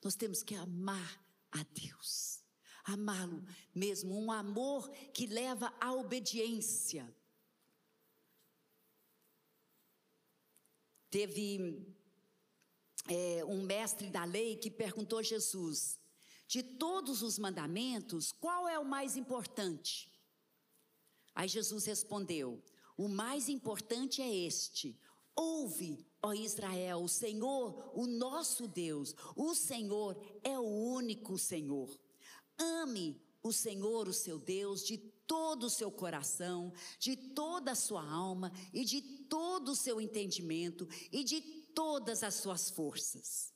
Nós 0.03 0.15
temos 0.15 0.43
que 0.43 0.55
amar 0.55 1.25
a 1.51 1.63
Deus. 1.63 2.43
Amá-lo 2.83 3.43
mesmo, 3.73 4.17
um 4.17 4.31
amor 4.31 4.89
que 5.13 5.25
leva 5.25 5.73
à 5.79 5.93
obediência. 5.93 7.13
Teve 11.09 11.95
é, 13.09 13.43
um 13.45 13.63
mestre 13.63 14.09
da 14.09 14.23
lei 14.23 14.55
que 14.57 14.69
perguntou 14.69 15.19
a 15.19 15.23
Jesus: 15.23 15.99
de 16.47 16.63
todos 16.63 17.21
os 17.21 17.37
mandamentos, 17.37 18.31
qual 18.31 18.67
é 18.69 18.77
o 18.77 18.85
mais 18.85 19.17
importante? 19.17 20.11
Aí 21.37 21.47
Jesus 21.47 21.85
respondeu: 21.85 22.59
o 22.97 23.07
mais 23.07 23.47
importante 23.47 24.23
é 24.23 24.35
este: 24.35 24.99
ouve, 25.35 26.03
ó 26.19 26.33
Israel, 26.33 27.03
o 27.03 27.07
Senhor, 27.07 27.91
o 27.93 28.07
nosso 28.07 28.67
Deus, 28.67 29.13
o 29.35 29.53
Senhor 29.53 30.19
é 30.43 30.57
o 30.57 30.63
único 30.63 31.37
Senhor. 31.37 31.95
Ame 32.57 33.21
o 33.43 33.53
Senhor, 33.53 34.07
o 34.07 34.13
seu 34.13 34.39
Deus, 34.39 34.83
de 34.83 34.97
todo 34.97 35.67
o 35.67 35.69
seu 35.69 35.91
coração, 35.91 36.73
de 36.97 37.15
toda 37.15 37.73
a 37.73 37.75
sua 37.75 38.03
alma 38.03 38.51
e 38.73 38.83
de 38.83 38.99
todo 39.29 39.73
o 39.73 39.75
seu 39.75 40.01
entendimento 40.01 40.89
e 41.11 41.23
de 41.23 41.39
todas 41.75 42.23
as 42.23 42.33
suas 42.33 42.71
forças. 42.71 43.53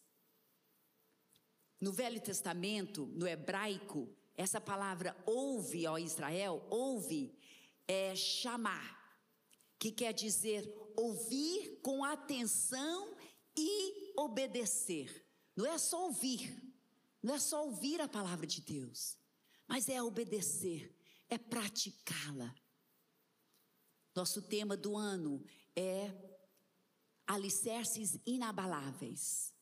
No 1.80 1.92
Velho 1.92 2.22
Testamento, 2.22 3.08
no 3.08 3.28
hebraico, 3.28 4.08
essa 4.36 4.62
palavra 4.62 5.16
ouve, 5.26 5.88
ó 5.88 5.98
Israel, 5.98 6.66
ouve, 6.70 7.36
é 7.92 8.16
chamar, 8.16 9.20
que 9.78 9.92
quer 9.92 10.14
dizer 10.14 10.74
ouvir 10.96 11.82
com 11.84 12.06
atenção 12.06 13.18
e 13.54 14.14
obedecer. 14.18 15.28
Não 15.54 15.66
é 15.66 15.78
só 15.78 16.06
ouvir, 16.06 16.58
não 17.22 17.34
é 17.34 17.40
só 17.40 17.66
ouvir 17.66 18.00
a 18.00 18.08
palavra 18.08 18.48
de 18.48 18.62
Deus, 18.62 19.18
mas 19.68 19.90
é 19.90 20.02
obedecer, 20.02 20.98
é 21.28 21.38
praticá-la. 21.38 22.56
Nosso 24.16 24.42
tema 24.42 24.78
do 24.78 24.96
ano 24.96 25.44
é 25.76 26.14
alicerces 27.28 28.18
inabaláveis. 28.26 29.54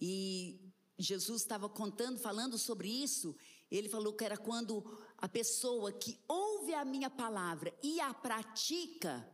E 0.00 0.72
Jesus 0.98 1.42
estava 1.42 1.68
contando, 1.68 2.18
falando 2.18 2.56
sobre 2.56 2.88
isso. 2.88 3.36
Ele 3.70 3.90
falou 3.90 4.14
que 4.14 4.24
era 4.24 4.38
quando 4.38 4.82
a 5.18 5.28
pessoa 5.28 5.92
que 5.92 6.18
ouve 6.26 6.72
a 6.74 6.84
minha 6.84 7.10
palavra 7.10 7.76
e 7.82 8.00
a 8.00 8.14
pratica 8.14 9.28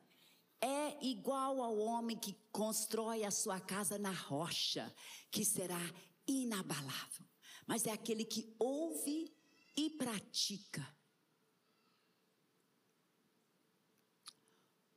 é 0.61 1.05
igual 1.05 1.63
ao 1.63 1.79
homem 1.79 2.17
que 2.17 2.35
constrói 2.51 3.25
a 3.25 3.31
sua 3.31 3.61
casa 3.61 3.99
na 3.99 4.13
rocha, 4.13 4.93
que 5.31 5.45
será 5.45 5.81
inabalável 6.27 7.25
mas 7.67 7.87
é 7.87 7.93
aquele 7.93 8.25
que 8.25 8.55
ouve 8.59 9.33
e 9.77 9.91
pratica. 9.91 10.87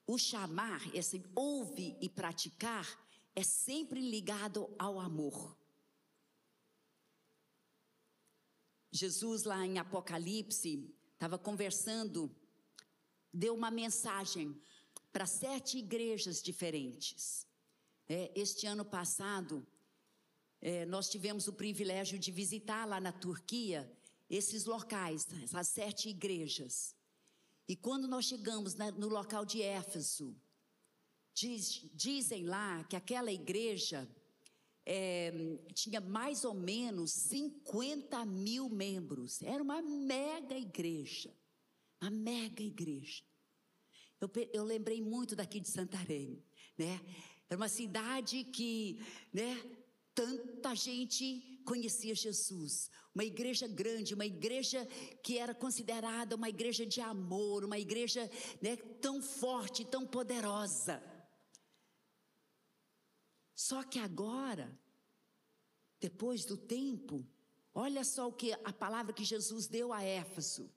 O 0.06 0.18
chamar, 0.18 0.96
esse 0.96 1.24
ouve 1.36 1.98
e 2.02 2.08
praticar, 2.08 2.88
é 3.36 3.44
sempre 3.44 4.00
ligado 4.00 4.74
ao 4.80 5.00
amor. 5.00 5.57
Jesus, 8.92 9.44
lá 9.44 9.66
em 9.66 9.80
Apocalipse, 9.80 10.94
estava 11.14 11.38
conversando, 11.38 12.34
deu 13.34 13.54
uma 13.54 13.70
mensagem 13.70 14.60
para 15.12 15.26
sete 15.26 15.78
igrejas 15.78 16.42
diferentes. 16.42 17.48
É, 18.08 18.32
este 18.36 18.66
ano 18.66 18.86
passado, 18.86 19.66
é, 20.62 20.86
nós 20.86 21.10
tivemos 21.10 21.48
o 21.48 21.54
privilégio 21.54 22.18
de 22.18 22.32
visitar 22.32 22.86
lá 22.86 23.02
na 23.02 23.12
Turquia 23.12 23.92
esses 24.30 24.66
locais, 24.66 25.28
essas 25.44 25.68
sete 25.68 26.10
igrejas. 26.10 26.96
E 27.68 27.76
quando 27.76 28.08
nós 28.08 28.26
chegamos 28.26 28.76
na, 28.76 28.92
no 28.92 29.08
local 29.08 29.46
de 29.46 29.62
Éfeso, 29.62 30.36
diz, 31.34 31.90
dizem 31.94 32.46
lá 32.46 32.84
que 32.86 32.96
aquela 32.96 33.32
igreja 33.32 34.08
é, 34.90 35.34
tinha 35.74 36.00
mais 36.00 36.46
ou 36.46 36.54
menos 36.54 37.12
50 37.12 38.26
mil 38.26 38.70
membros. 38.70 39.42
Era 39.42 39.62
uma 39.62 39.82
mega 39.82 40.58
igreja. 40.58 41.30
Uma 42.02 42.10
mega 42.10 42.64
igreja. 42.64 43.22
Eu, 44.22 44.32
eu 44.54 44.64
lembrei 44.64 45.02
muito 45.02 45.36
daqui 45.36 45.60
de 45.60 45.68
Santarém, 45.68 46.42
né? 46.78 47.02
Era 47.50 47.58
uma 47.58 47.68
cidade 47.68 48.46
que, 48.46 48.98
né? 49.34 49.62
Tanta 50.16 50.74
gente 50.74 51.62
conhecia 51.66 52.16
Jesus. 52.16 52.90
Uma 53.14 53.26
igreja 53.26 53.68
grande, 53.68 54.14
uma 54.14 54.26
igreja 54.26 54.88
que 55.22 55.38
era 55.38 55.54
considerada 55.54 56.36
uma 56.36 56.48
igreja 56.48 56.86
de 56.86 57.02
amor, 57.02 57.66
uma 57.66 57.78
igreja 57.78 58.30
né, 58.62 58.78
tão 59.02 59.22
forte, 59.22 59.84
tão 59.84 60.08
poderosa. 60.08 61.04
Só 63.68 63.84
que 63.84 64.00
agora, 64.00 64.80
depois 66.00 66.46
do 66.46 66.56
tempo, 66.56 67.28
olha 67.74 68.02
só 68.06 68.30
o 68.30 68.32
que 68.32 68.54
a 68.54 68.72
palavra 68.72 69.12
que 69.12 69.26
Jesus 69.26 69.68
deu 69.68 69.92
a 69.92 70.02
Éfeso. 70.02 70.74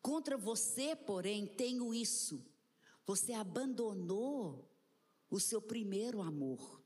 Contra 0.00 0.36
você, 0.36 0.94
porém, 0.94 1.48
tenho 1.48 1.92
isso. 1.92 2.46
Você 3.04 3.32
abandonou 3.32 4.70
o 5.28 5.40
seu 5.40 5.60
primeiro 5.60 6.22
amor. 6.22 6.84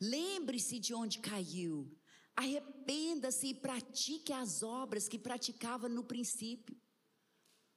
Lembre-se 0.00 0.78
de 0.78 0.94
onde 0.94 1.18
caiu. 1.18 1.94
Arrependa-se 2.34 3.48
e 3.48 3.54
pratique 3.54 4.32
as 4.32 4.62
obras 4.62 5.06
que 5.06 5.18
praticava 5.18 5.90
no 5.90 6.04
princípio. 6.04 6.74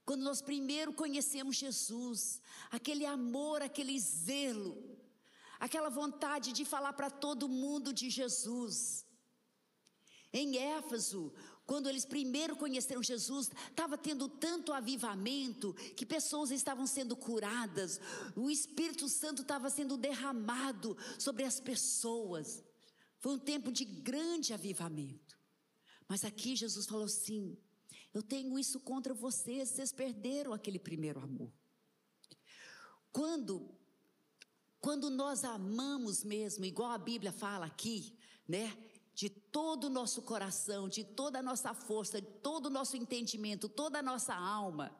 Quando 0.05 0.23
nós 0.23 0.41
primeiro 0.41 0.93
conhecemos 0.93 1.57
Jesus, 1.57 2.41
aquele 2.69 3.05
amor, 3.05 3.61
aquele 3.61 3.99
zelo, 3.99 4.90
aquela 5.61 5.89
vontade 5.89 6.51
de 6.51 6.65
falar 6.65 6.93
para 6.93 7.11
todo 7.11 7.47
mundo 7.47 7.93
de 7.93 8.09
Jesus. 8.09 9.05
Em 10.33 10.57
Éfeso, 10.57 11.31
quando 11.67 11.87
eles 11.87 12.03
primeiro 12.03 12.55
conheceram 12.55 13.03
Jesus, 13.03 13.51
estava 13.69 13.95
tendo 13.95 14.27
tanto 14.27 14.73
avivamento 14.73 15.73
que 15.95 16.03
pessoas 16.03 16.49
estavam 16.49 16.87
sendo 16.87 17.15
curadas, 17.15 18.01
o 18.35 18.49
Espírito 18.49 19.07
Santo 19.07 19.43
estava 19.43 19.69
sendo 19.69 19.97
derramado 19.97 20.97
sobre 21.19 21.43
as 21.43 21.59
pessoas. 21.59 22.63
Foi 23.19 23.33
um 23.33 23.39
tempo 23.39 23.71
de 23.71 23.85
grande 23.85 24.55
avivamento. 24.55 25.37
Mas 26.07 26.25
aqui 26.25 26.55
Jesus 26.55 26.87
falou 26.87 27.05
assim: 27.05 27.55
Eu 28.11 28.23
tenho 28.23 28.57
isso 28.57 28.79
contra 28.79 29.13
vocês, 29.13 29.69
vocês 29.69 29.91
perderam 29.91 30.53
aquele 30.53 30.79
primeiro 30.79 31.19
amor. 31.19 31.53
Quando 33.11 33.79
quando 34.81 35.09
nós 35.09 35.45
amamos 35.45 36.23
mesmo, 36.23 36.65
igual 36.65 36.91
a 36.91 36.97
Bíblia 36.97 37.31
fala 37.31 37.67
aqui, 37.67 38.17
né? 38.47 38.75
de 39.13 39.29
todo 39.29 39.85
o 39.85 39.89
nosso 39.89 40.21
coração, 40.21 40.89
de 40.89 41.03
toda 41.03 41.39
a 41.39 41.43
nossa 41.43 41.73
força, 41.73 42.21
de 42.21 42.27
todo 42.27 42.67
o 42.67 42.69
nosso 42.69 42.97
entendimento, 42.97 43.69
toda 43.69 43.99
a 43.99 44.01
nossa 44.01 44.33
alma. 44.33 44.95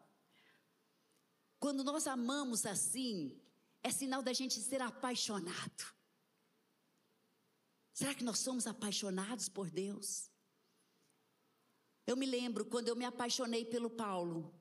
Quando 1.60 1.84
nós 1.84 2.06
amamos 2.08 2.66
assim, 2.66 3.40
é 3.82 3.90
sinal 3.90 4.22
da 4.22 4.34
gente 4.34 4.60
ser 4.60 4.82
apaixonado. 4.82 5.86
Será 7.94 8.14
que 8.14 8.24
nós 8.24 8.40
somos 8.40 8.68
apaixonados 8.68 9.50
por 9.50 9.70
Deus? 9.70 10.30
Eu 12.06 12.18
me 12.18 12.26
lembro 12.26 12.66
quando 12.66 12.90
eu 12.90 12.96
me 12.96 13.06
apaixonei 13.06 13.66
pelo 13.66 13.90
Paulo. 13.90 14.54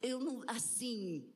Eu 0.00 0.18
não, 0.18 0.42
assim, 0.48 1.32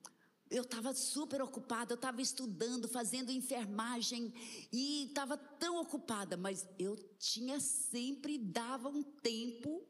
eu 0.51 0.63
estava 0.63 0.95
super 0.95 1.43
ocupada, 1.43 1.93
eu 1.93 1.97
estava 1.97 2.21
estudando, 2.23 2.89
fazendo 2.89 3.31
enfermagem 3.31 4.33
e 4.73 5.07
estava 5.07 5.37
tão 5.37 5.81
ocupada, 5.81 6.37
mas 6.37 6.67
eu 6.79 6.97
tinha 7.19 7.59
sempre 7.61 8.39
dava 8.39 8.89
um 8.89 9.03
tempo 9.03 9.87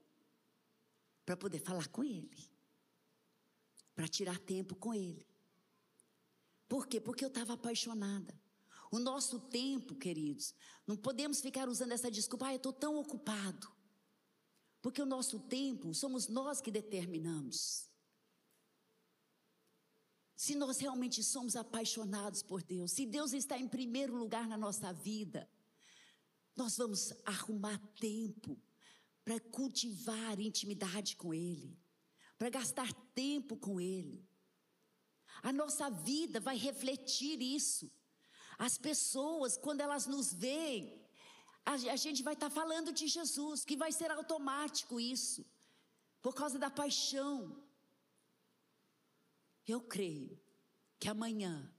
para 1.24 1.36
poder 1.36 1.58
falar 1.58 1.88
com 1.88 2.02
ele, 2.02 2.30
para 3.94 4.08
tirar 4.08 4.38
tempo 4.38 4.74
com 4.74 4.94
ele. 4.94 5.26
Por 6.68 6.86
quê? 6.86 7.00
Porque 7.00 7.24
eu 7.24 7.28
estava 7.28 7.54
apaixonada. 7.54 8.34
O 8.90 8.98
nosso 8.98 9.40
tempo, 9.40 9.94
queridos, 9.94 10.54
não 10.86 10.96
podemos 10.96 11.40
ficar 11.40 11.68
usando 11.68 11.92
essa 11.92 12.10
desculpa, 12.10 12.46
ah, 12.46 12.52
eu 12.52 12.56
estou 12.56 12.72
tão 12.72 12.96
ocupado. 12.96 13.70
Porque 14.80 15.02
o 15.02 15.06
nosso 15.06 15.40
tempo 15.40 15.92
somos 15.92 16.28
nós 16.28 16.60
que 16.60 16.70
determinamos. 16.70 17.90
Se 20.36 20.54
nós 20.54 20.78
realmente 20.78 21.24
somos 21.24 21.56
apaixonados 21.56 22.42
por 22.42 22.62
Deus, 22.62 22.92
se 22.92 23.06
Deus 23.06 23.32
está 23.32 23.58
em 23.58 23.66
primeiro 23.66 24.14
lugar 24.14 24.46
na 24.46 24.58
nossa 24.58 24.92
vida, 24.92 25.48
nós 26.54 26.76
vamos 26.76 27.12
arrumar 27.24 27.78
tempo 27.98 28.60
para 29.24 29.40
cultivar 29.40 30.38
intimidade 30.38 31.16
com 31.16 31.32
Ele, 31.32 31.76
para 32.38 32.50
gastar 32.50 32.92
tempo 33.14 33.56
com 33.56 33.80
Ele. 33.80 34.28
A 35.42 35.52
nossa 35.52 35.90
vida 35.90 36.38
vai 36.38 36.56
refletir 36.56 37.40
isso. 37.40 37.90
As 38.58 38.76
pessoas, 38.76 39.56
quando 39.56 39.80
elas 39.80 40.06
nos 40.06 40.32
veem, 40.32 41.02
a, 41.64 41.96
gente 41.96 42.22
vai 42.22 42.34
estar 42.34 42.48
tá 42.48 42.54
falando 42.54 42.92
de 42.92 43.08
Jesus, 43.08 43.64
que 43.64 43.76
vai 43.76 43.90
ser 43.90 44.10
automático 44.10 45.00
isso, 45.00 45.44
por 46.22 46.34
causa 46.34 46.58
da 46.58 46.70
paixão. 46.70 47.65
Eu 49.66 49.80
creio 49.80 50.38
que 50.98 51.08
amanhã 51.08 51.72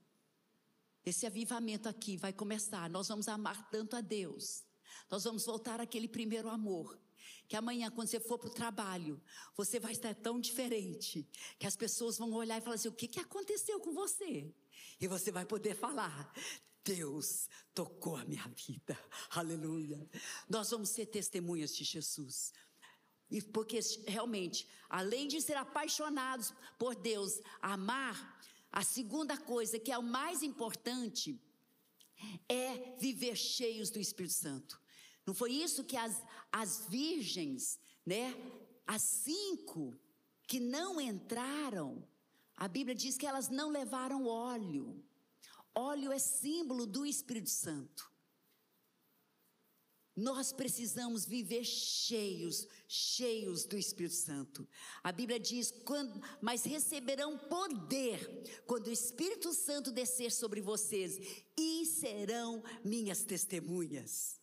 esse 1.05 1.25
avivamento 1.25 1.87
aqui 1.87 2.17
vai 2.17 2.33
começar. 2.33 2.89
Nós 2.89 3.07
vamos 3.07 3.27
amar 3.27 3.69
tanto 3.69 3.95
a 3.95 4.01
Deus. 4.01 4.63
Nós 5.09 5.23
vamos 5.23 5.45
voltar 5.45 5.79
àquele 5.79 6.07
primeiro 6.07 6.49
amor. 6.49 6.99
Que 7.47 7.55
amanhã, 7.55 7.89
quando 7.89 8.09
você 8.09 8.19
for 8.19 8.37
para 8.37 8.49
o 8.49 8.53
trabalho, 8.53 9.21
você 9.55 9.79
vai 9.79 9.93
estar 9.93 10.13
tão 10.15 10.39
diferente 10.39 11.25
que 11.57 11.65
as 11.65 11.77
pessoas 11.77 12.17
vão 12.17 12.33
olhar 12.33 12.57
e 12.57 12.61
falar 12.61 12.75
assim: 12.75 12.89
o 12.89 12.93
que, 12.93 13.07
que 13.07 13.19
aconteceu 13.19 13.79
com 13.79 13.93
você? 13.93 14.53
E 14.99 15.07
você 15.07 15.31
vai 15.31 15.45
poder 15.45 15.73
falar: 15.75 16.33
Deus 16.83 17.47
tocou 17.73 18.17
a 18.17 18.25
minha 18.25 18.45
vida. 18.49 18.97
Aleluia. 19.29 20.09
Nós 20.49 20.69
vamos 20.69 20.89
ser 20.89 21.05
testemunhas 21.05 21.75
de 21.75 21.85
Jesus. 21.85 22.53
E 23.29 23.41
porque 23.41 23.79
realmente, 24.07 24.67
além 24.89 25.27
de 25.27 25.41
ser 25.41 25.55
apaixonados 25.55 26.53
por 26.77 26.95
Deus, 26.95 27.41
amar, 27.61 28.37
a 28.71 28.83
segunda 28.83 29.37
coisa, 29.37 29.79
que 29.79 29.91
é 29.91 29.97
o 29.97 30.03
mais 30.03 30.43
importante, 30.43 31.41
é 32.47 32.95
viver 32.97 33.35
cheios 33.35 33.89
do 33.89 33.99
Espírito 33.99 34.33
Santo. 34.33 34.81
Não 35.25 35.33
foi 35.33 35.51
isso 35.51 35.83
que 35.83 35.97
as, 35.97 36.23
as 36.51 36.85
virgens, 36.87 37.79
né? 38.05 38.33
As 38.85 39.01
cinco 39.01 39.99
que 40.47 40.59
não 40.59 41.01
entraram, 41.01 42.07
a 42.55 42.67
Bíblia 42.67 42.95
diz 42.95 43.17
que 43.17 43.25
elas 43.25 43.49
não 43.49 43.69
levaram 43.69 44.25
óleo. 44.25 45.03
Óleo 45.75 46.11
é 46.11 46.17
símbolo 46.17 46.87
do 46.87 47.05
Espírito 47.05 47.49
Santo. 47.49 48.09
Nós 50.17 50.51
precisamos 50.51 51.25
viver 51.25 51.63
cheios, 51.63 52.67
cheios 52.87 53.65
do 53.65 53.77
Espírito 53.77 54.15
Santo. 54.15 54.67
A 55.03 55.11
Bíblia 55.11 55.39
diz: 55.39 55.71
quando, 55.85 56.19
mas 56.41 56.63
receberão 56.63 57.37
poder 57.37 58.27
quando 58.65 58.87
o 58.87 58.91
Espírito 58.91 59.53
Santo 59.53 59.91
descer 59.91 60.31
sobre 60.31 60.59
vocês 60.59 61.19
e 61.55 61.85
serão 61.85 62.63
minhas 62.83 63.23
testemunhas. 63.23 64.41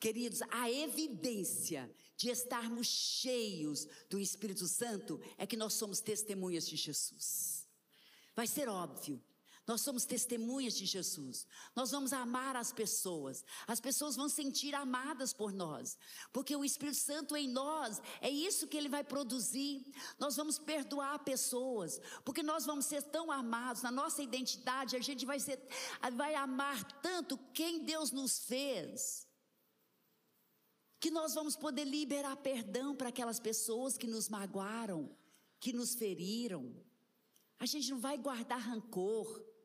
Queridos, 0.00 0.40
a 0.50 0.70
evidência 0.70 1.94
de 2.16 2.30
estarmos 2.30 2.86
cheios 2.86 3.86
do 4.08 4.18
Espírito 4.18 4.66
Santo 4.66 5.20
é 5.36 5.46
que 5.46 5.58
nós 5.58 5.74
somos 5.74 6.00
testemunhas 6.00 6.66
de 6.66 6.76
Jesus. 6.76 7.68
Vai 8.34 8.46
ser 8.46 8.66
óbvio. 8.66 9.22
Nós 9.66 9.80
somos 9.80 10.04
testemunhas 10.04 10.74
de 10.74 10.86
Jesus. 10.86 11.44
Nós 11.74 11.90
vamos 11.90 12.12
amar 12.12 12.54
as 12.54 12.72
pessoas. 12.72 13.44
As 13.66 13.80
pessoas 13.80 14.14
vão 14.14 14.28
sentir 14.28 14.76
amadas 14.76 15.32
por 15.32 15.52
nós. 15.52 15.98
Porque 16.32 16.54
o 16.54 16.64
Espírito 16.64 16.98
Santo 16.98 17.36
em 17.36 17.48
nós, 17.48 18.00
é 18.20 18.30
isso 18.30 18.68
que 18.68 18.76
ele 18.76 18.88
vai 18.88 19.02
produzir. 19.02 19.84
Nós 20.20 20.36
vamos 20.36 20.56
perdoar 20.56 21.18
pessoas. 21.24 22.00
Porque 22.24 22.44
nós 22.44 22.64
vamos 22.64 22.86
ser 22.86 23.02
tão 23.02 23.32
amados. 23.32 23.82
Na 23.82 23.90
nossa 23.90 24.22
identidade, 24.22 24.94
a 24.94 25.00
gente 25.00 25.26
vai, 25.26 25.40
ser, 25.40 25.60
vai 26.12 26.36
amar 26.36 26.84
tanto 27.02 27.36
quem 27.52 27.82
Deus 27.82 28.12
nos 28.12 28.38
fez. 28.38 29.26
Que 31.00 31.10
nós 31.10 31.34
vamos 31.34 31.56
poder 31.56 31.84
liberar 31.84 32.36
perdão 32.36 32.94
para 32.94 33.08
aquelas 33.08 33.40
pessoas 33.40 33.98
que 33.98 34.06
nos 34.06 34.28
magoaram, 34.28 35.10
que 35.58 35.72
nos 35.72 35.96
feriram. 35.96 36.72
A 37.58 37.66
gente 37.66 37.90
não 37.90 37.98
vai 37.98 38.16
guardar 38.16 38.60
rancor. 38.60 39.55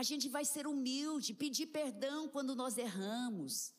A 0.00 0.02
gente 0.02 0.30
vai 0.30 0.46
ser 0.46 0.66
humilde, 0.66 1.34
pedir 1.34 1.66
perdão 1.66 2.26
quando 2.26 2.56
nós 2.56 2.78
erramos. 2.78 3.74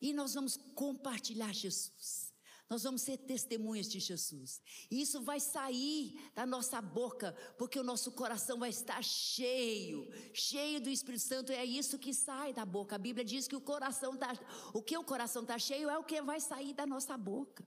E 0.00 0.12
nós 0.12 0.34
vamos 0.34 0.56
compartilhar 0.74 1.54
Jesus. 1.54 2.34
Nós 2.68 2.82
vamos 2.82 3.02
ser 3.02 3.16
testemunhas 3.18 3.88
de 3.88 4.00
Jesus. 4.00 4.60
E 4.90 5.00
isso 5.00 5.22
vai 5.22 5.38
sair 5.38 6.20
da 6.34 6.44
nossa 6.44 6.82
boca, 6.82 7.32
porque 7.56 7.78
o 7.78 7.84
nosso 7.84 8.10
coração 8.10 8.58
vai 8.58 8.70
estar 8.70 9.00
cheio, 9.04 10.10
cheio 10.34 10.80
do 10.80 10.90
Espírito 10.90 11.22
Santo. 11.22 11.52
É 11.52 11.64
isso 11.64 11.96
que 11.96 12.12
sai 12.12 12.52
da 12.52 12.64
boca. 12.66 12.96
A 12.96 12.98
Bíblia 12.98 13.24
diz 13.24 13.46
que 13.46 13.54
o 13.54 13.60
coração 13.60 14.16
tá, 14.16 14.32
o 14.74 14.82
que 14.82 14.98
o 14.98 15.04
coração 15.04 15.42
está 15.42 15.60
cheio 15.60 15.88
é 15.88 15.96
o 15.96 16.02
que 16.02 16.20
vai 16.20 16.40
sair 16.40 16.74
da 16.74 16.84
nossa 16.84 17.16
boca. 17.16 17.64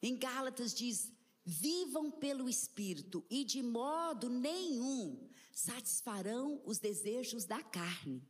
Em 0.00 0.16
Gálatas 0.16 0.72
diz: 0.72 1.12
vivam 1.44 2.10
pelo 2.10 2.48
Espírito 2.48 3.24
e 3.30 3.44
de 3.44 3.62
modo 3.62 4.28
nenhum 4.28 5.28
satisfarão 5.52 6.60
os 6.64 6.78
desejos 6.78 7.44
da 7.44 7.62
carne. 7.62 8.22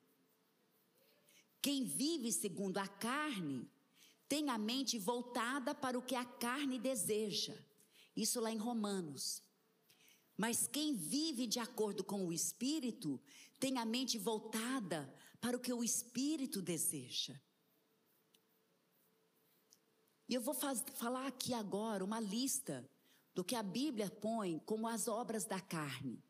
Quem 1.62 1.84
vive 1.84 2.32
segundo 2.32 2.78
a 2.78 2.88
carne 2.88 3.70
tem 4.28 4.48
a 4.48 4.56
mente 4.56 4.98
voltada 4.98 5.74
para 5.74 5.98
o 5.98 6.02
que 6.02 6.14
a 6.14 6.24
carne 6.24 6.78
deseja. 6.78 7.56
Isso 8.16 8.40
lá 8.40 8.50
em 8.50 8.56
Romanos. 8.56 9.42
Mas 10.36 10.66
quem 10.66 10.94
vive 10.94 11.46
de 11.46 11.58
acordo 11.58 12.02
com 12.02 12.26
o 12.26 12.32
Espírito 12.32 13.20
tem 13.58 13.76
a 13.76 13.84
mente 13.84 14.16
voltada 14.18 15.12
para 15.40 15.56
o 15.56 15.60
que 15.60 15.72
o 15.72 15.84
Espírito 15.84 16.62
deseja. 16.62 17.38
E 20.28 20.34
eu 20.34 20.40
vou 20.40 20.54
faz, 20.54 20.82
falar 20.94 21.26
aqui 21.26 21.52
agora 21.52 22.04
uma 22.04 22.20
lista 22.20 22.88
do 23.40 23.44
que 23.44 23.56
a 23.56 23.62
Bíblia 23.62 24.10
põe 24.10 24.58
como 24.66 24.86
as 24.86 25.08
obras 25.08 25.46
da 25.46 25.58
carne. 25.58 26.22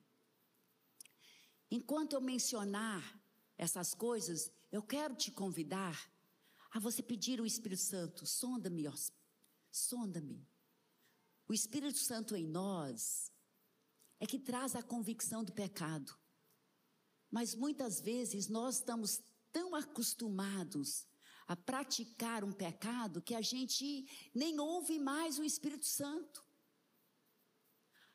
Enquanto 1.69 2.13
eu 2.13 2.21
mencionar 2.21 3.21
essas 3.59 3.95
coisas, 3.95 4.49
eu 4.71 4.81
quero 4.81 5.17
te 5.17 5.33
convidar 5.33 6.09
a 6.71 6.79
você 6.79 7.03
pedir 7.03 7.41
o 7.41 7.47
Espírito 7.47 7.83
Santo, 7.83 8.25
sonda-me, 8.25 8.85
sonda-me. 9.73 10.49
O 11.49 11.53
Espírito 11.53 11.99
Santo 11.99 12.37
em 12.37 12.47
nós 12.47 13.33
é 14.21 14.25
que 14.25 14.39
traz 14.39 14.77
a 14.77 14.83
convicção 14.83 15.43
do 15.43 15.53
pecado. 15.53 16.17
Mas 17.29 17.57
muitas 17.57 18.01
vezes 18.01 18.47
nós 18.47 18.77
estamos 18.77 19.21
tão 19.51 19.75
acostumados 19.75 21.09
a 21.49 21.57
praticar 21.57 22.45
um 22.45 22.53
pecado 22.53 23.21
que 23.21 23.35
a 23.35 23.43
gente 23.43 24.07
nem 24.33 24.61
ouve 24.61 25.01
mais 25.01 25.41
o 25.41 25.43
Espírito 25.43 25.87
Santo. 25.87 26.49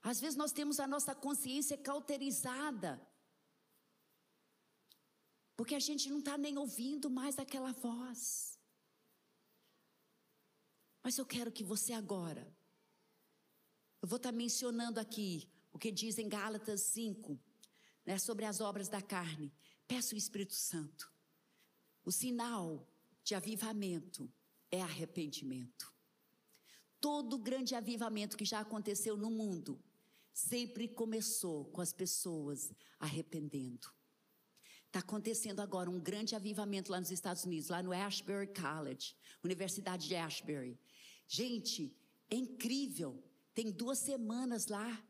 Às 0.05 0.21
vezes 0.21 0.37
nós 0.37 0.51
temos 0.51 0.79
a 0.79 0.85
nossa 0.85 1.15
consciência 1.15 1.75
cauterizada, 1.75 3.01
porque 5.55 5.73
a 5.73 5.79
gente 5.79 6.11
não 6.11 6.19
está 6.19 6.37
nem 6.37 6.59
ouvindo 6.59 7.09
mais 7.09 7.39
aquela 7.39 7.71
voz. 7.71 8.59
Mas 11.01 11.17
eu 11.17 11.25
quero 11.25 11.51
que 11.51 11.63
você 11.63 11.91
agora, 11.91 12.55
eu 13.99 14.07
vou 14.07 14.17
estar 14.17 14.31
tá 14.31 14.37
mencionando 14.37 14.99
aqui 14.99 15.51
o 15.73 15.79
que 15.79 15.91
diz 15.91 16.19
em 16.19 16.29
Gálatas 16.29 16.81
5, 16.81 17.39
né, 18.05 18.19
sobre 18.19 18.45
as 18.45 18.61
obras 18.61 18.87
da 18.87 19.01
carne. 19.01 19.51
Peça 19.87 20.13
o 20.13 20.17
Espírito 20.19 20.53
Santo. 20.53 21.11
O 22.03 22.11
sinal 22.11 22.87
de 23.23 23.33
avivamento 23.33 24.31
é 24.69 24.83
arrependimento. 24.83 25.91
Todo 27.01 27.39
grande 27.39 27.73
avivamento 27.73 28.37
que 28.37 28.45
já 28.45 28.59
aconteceu 28.59 29.17
no 29.17 29.31
mundo 29.31 29.83
sempre 30.35 30.89
começou 30.89 31.63
com 31.71 31.79
as 31.79 31.93
pessoas 31.93 32.73
arrependendo. 32.99 33.87
Está 34.85 34.99
acontecendo 34.99 35.61
agora 35.61 35.89
um 35.89 35.99
grande 35.99 36.35
avivamento 36.35 36.91
lá 36.91 36.99
nos 36.99 37.09
Estados 37.09 37.45
Unidos, 37.45 37.69
lá 37.69 37.81
no 37.81 37.93
Ashbury 37.93 38.47
College, 38.47 39.15
Universidade 39.41 40.09
de 40.09 40.15
Ashbury. 40.15 40.77
Gente, 41.25 41.95
é 42.29 42.35
incrível. 42.35 43.23
Tem 43.53 43.71
duas 43.71 43.99
semanas 43.99 44.67
lá 44.67 45.01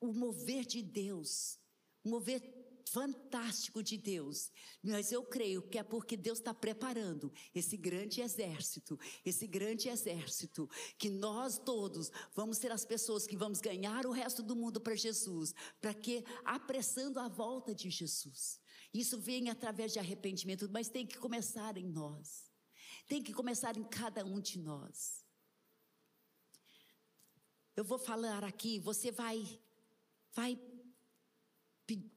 o 0.00 0.12
mover 0.12 0.64
de 0.64 0.82
Deus, 0.82 1.60
o 2.02 2.08
mover 2.08 2.40
fantástico 2.88 3.82
de 3.82 3.96
Deus. 3.96 4.50
Mas 4.82 5.12
eu 5.12 5.22
creio 5.22 5.62
que 5.62 5.78
é 5.78 5.82
porque 5.82 6.16
Deus 6.16 6.38
está 6.38 6.52
preparando 6.52 7.32
esse 7.54 7.76
grande 7.76 8.20
exército, 8.20 8.98
esse 9.24 9.46
grande 9.46 9.88
exército, 9.88 10.68
que 10.98 11.10
nós 11.10 11.58
todos 11.58 12.10
vamos 12.34 12.58
ser 12.58 12.70
as 12.72 12.84
pessoas 12.84 13.26
que 13.26 13.36
vamos 13.36 13.60
ganhar 13.60 14.06
o 14.06 14.12
resto 14.12 14.42
do 14.42 14.56
mundo 14.56 14.80
para 14.80 14.94
Jesus, 14.94 15.54
para 15.80 15.94
que 15.94 16.24
apressando 16.44 17.18
a 17.18 17.28
volta 17.28 17.74
de 17.74 17.90
Jesus. 17.90 18.60
Isso 18.92 19.18
vem 19.18 19.48
através 19.48 19.92
de 19.92 19.98
arrependimento, 19.98 20.68
mas 20.70 20.88
tem 20.88 21.06
que 21.06 21.18
começar 21.18 21.76
em 21.76 21.86
nós. 21.86 22.50
Tem 23.08 23.22
que 23.22 23.32
começar 23.32 23.76
em 23.76 23.84
cada 23.84 24.24
um 24.24 24.40
de 24.40 24.58
nós. 24.58 25.24
Eu 27.74 27.84
vou 27.84 27.98
falar 27.98 28.44
aqui, 28.44 28.78
você 28.78 29.10
vai 29.10 29.60
vai 30.34 30.56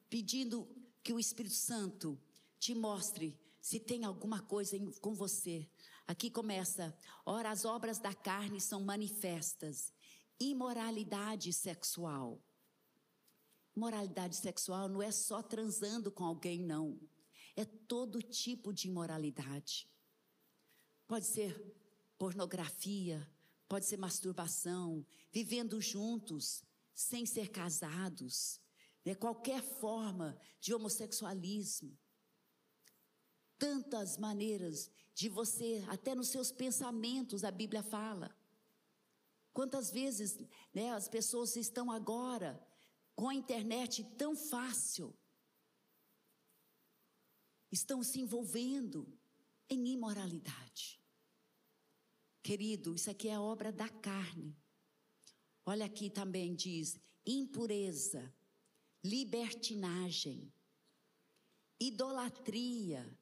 pedindo 0.10 0.68
que 1.04 1.14
o 1.14 1.20
Espírito 1.20 1.56
Santo 1.56 2.20
te 2.60 2.74
mostre 2.74 3.40
se 3.62 3.80
tem 3.80 4.06
alguma 4.06 4.42
coisa 4.42 4.78
com 5.02 5.14
você. 5.14 5.70
Aqui 6.08 6.30
começa: 6.30 6.96
ora, 7.26 7.50
as 7.50 7.66
obras 7.66 8.00
da 8.00 8.14
carne 8.14 8.60
são 8.62 8.84
manifestas. 8.84 9.94
Imoralidade 10.40 11.52
sexual. 11.54 12.42
Moralidade 13.76 14.36
sexual 14.36 14.88
não 14.88 15.02
é 15.02 15.12
só 15.12 15.42
transando 15.42 16.12
com 16.12 16.24
alguém, 16.24 16.62
não. 16.62 17.00
É 17.56 17.66
todo 17.66 18.22
tipo 18.22 18.74
de 18.74 18.88
imoralidade. 18.88 19.90
Pode 21.08 21.26
ser 21.26 21.56
pornografia, 22.18 23.28
pode 23.68 23.86
ser 23.86 23.98
masturbação, 23.98 25.06
vivendo 25.32 25.80
juntos, 25.82 26.64
sem 26.94 27.26
ser 27.26 27.50
casados 27.50 28.60
né, 29.06 29.14
qualquer 29.14 29.62
forma 29.62 30.38
de 30.60 30.74
homossexualismo. 30.74 31.98
Tantas 33.58 34.18
maneiras 34.18 34.92
de 35.14 35.30
você, 35.30 35.86
até 35.88 36.16
nos 36.16 36.30
seus 36.30 36.52
pensamentos, 36.52 37.44
a 37.44 37.52
Bíblia 37.52 37.84
fala. 37.84 38.36
Quantas 39.54 39.92
vezes 39.92 40.38
né, 40.74 40.92
as 40.92 41.08
pessoas 41.08 41.56
estão 41.56 41.90
agora 41.90 42.62
com 43.16 43.30
a 43.30 43.36
internet 43.36 44.04
tão 44.18 44.36
fácil, 44.36 45.18
estão 47.72 48.04
se 48.04 48.20
envolvendo 48.20 49.18
em 49.70 49.88
imoralidade. 49.88 51.02
Querido, 52.44 52.94
isso 52.96 53.10
aqui 53.10 53.30
é 53.30 53.40
obra 53.40 53.72
da 53.72 53.90
carne. 53.90 54.56
Olha 55.66 55.86
aqui 55.86 56.10
também 56.10 56.54
diz 56.54 57.00
impureza, 57.26 58.32
libertinagem, 59.06 60.52
idolatria. 61.80 63.18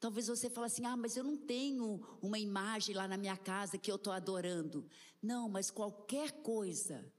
Talvez 0.00 0.28
você 0.28 0.48
fale 0.48 0.66
assim: 0.66 0.84
ah, 0.84 0.96
mas 0.96 1.16
eu 1.16 1.24
não 1.24 1.36
tenho 1.36 2.00
uma 2.22 2.38
imagem 2.38 2.94
lá 2.94 3.06
na 3.06 3.16
minha 3.16 3.36
casa 3.36 3.78
que 3.78 3.90
eu 3.90 3.96
estou 3.96 4.12
adorando. 4.12 4.88
Não, 5.22 5.48
mas 5.48 5.70
qualquer 5.70 6.32
coisa 6.42 7.12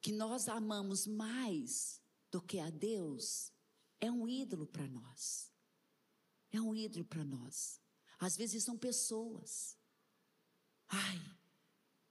que 0.00 0.12
nós 0.12 0.48
amamos 0.48 1.06
mais 1.06 2.00
do 2.30 2.40
que 2.40 2.58
a 2.58 2.70
Deus 2.70 3.52
é 4.00 4.10
um 4.10 4.28
ídolo 4.28 4.66
para 4.66 4.86
nós. 4.86 5.52
É 6.50 6.60
um 6.60 6.74
ídolo 6.74 7.04
para 7.04 7.24
nós. 7.24 7.80
Às 8.18 8.36
vezes 8.36 8.64
são 8.64 8.76
pessoas. 8.76 9.76
Ai, 10.88 11.20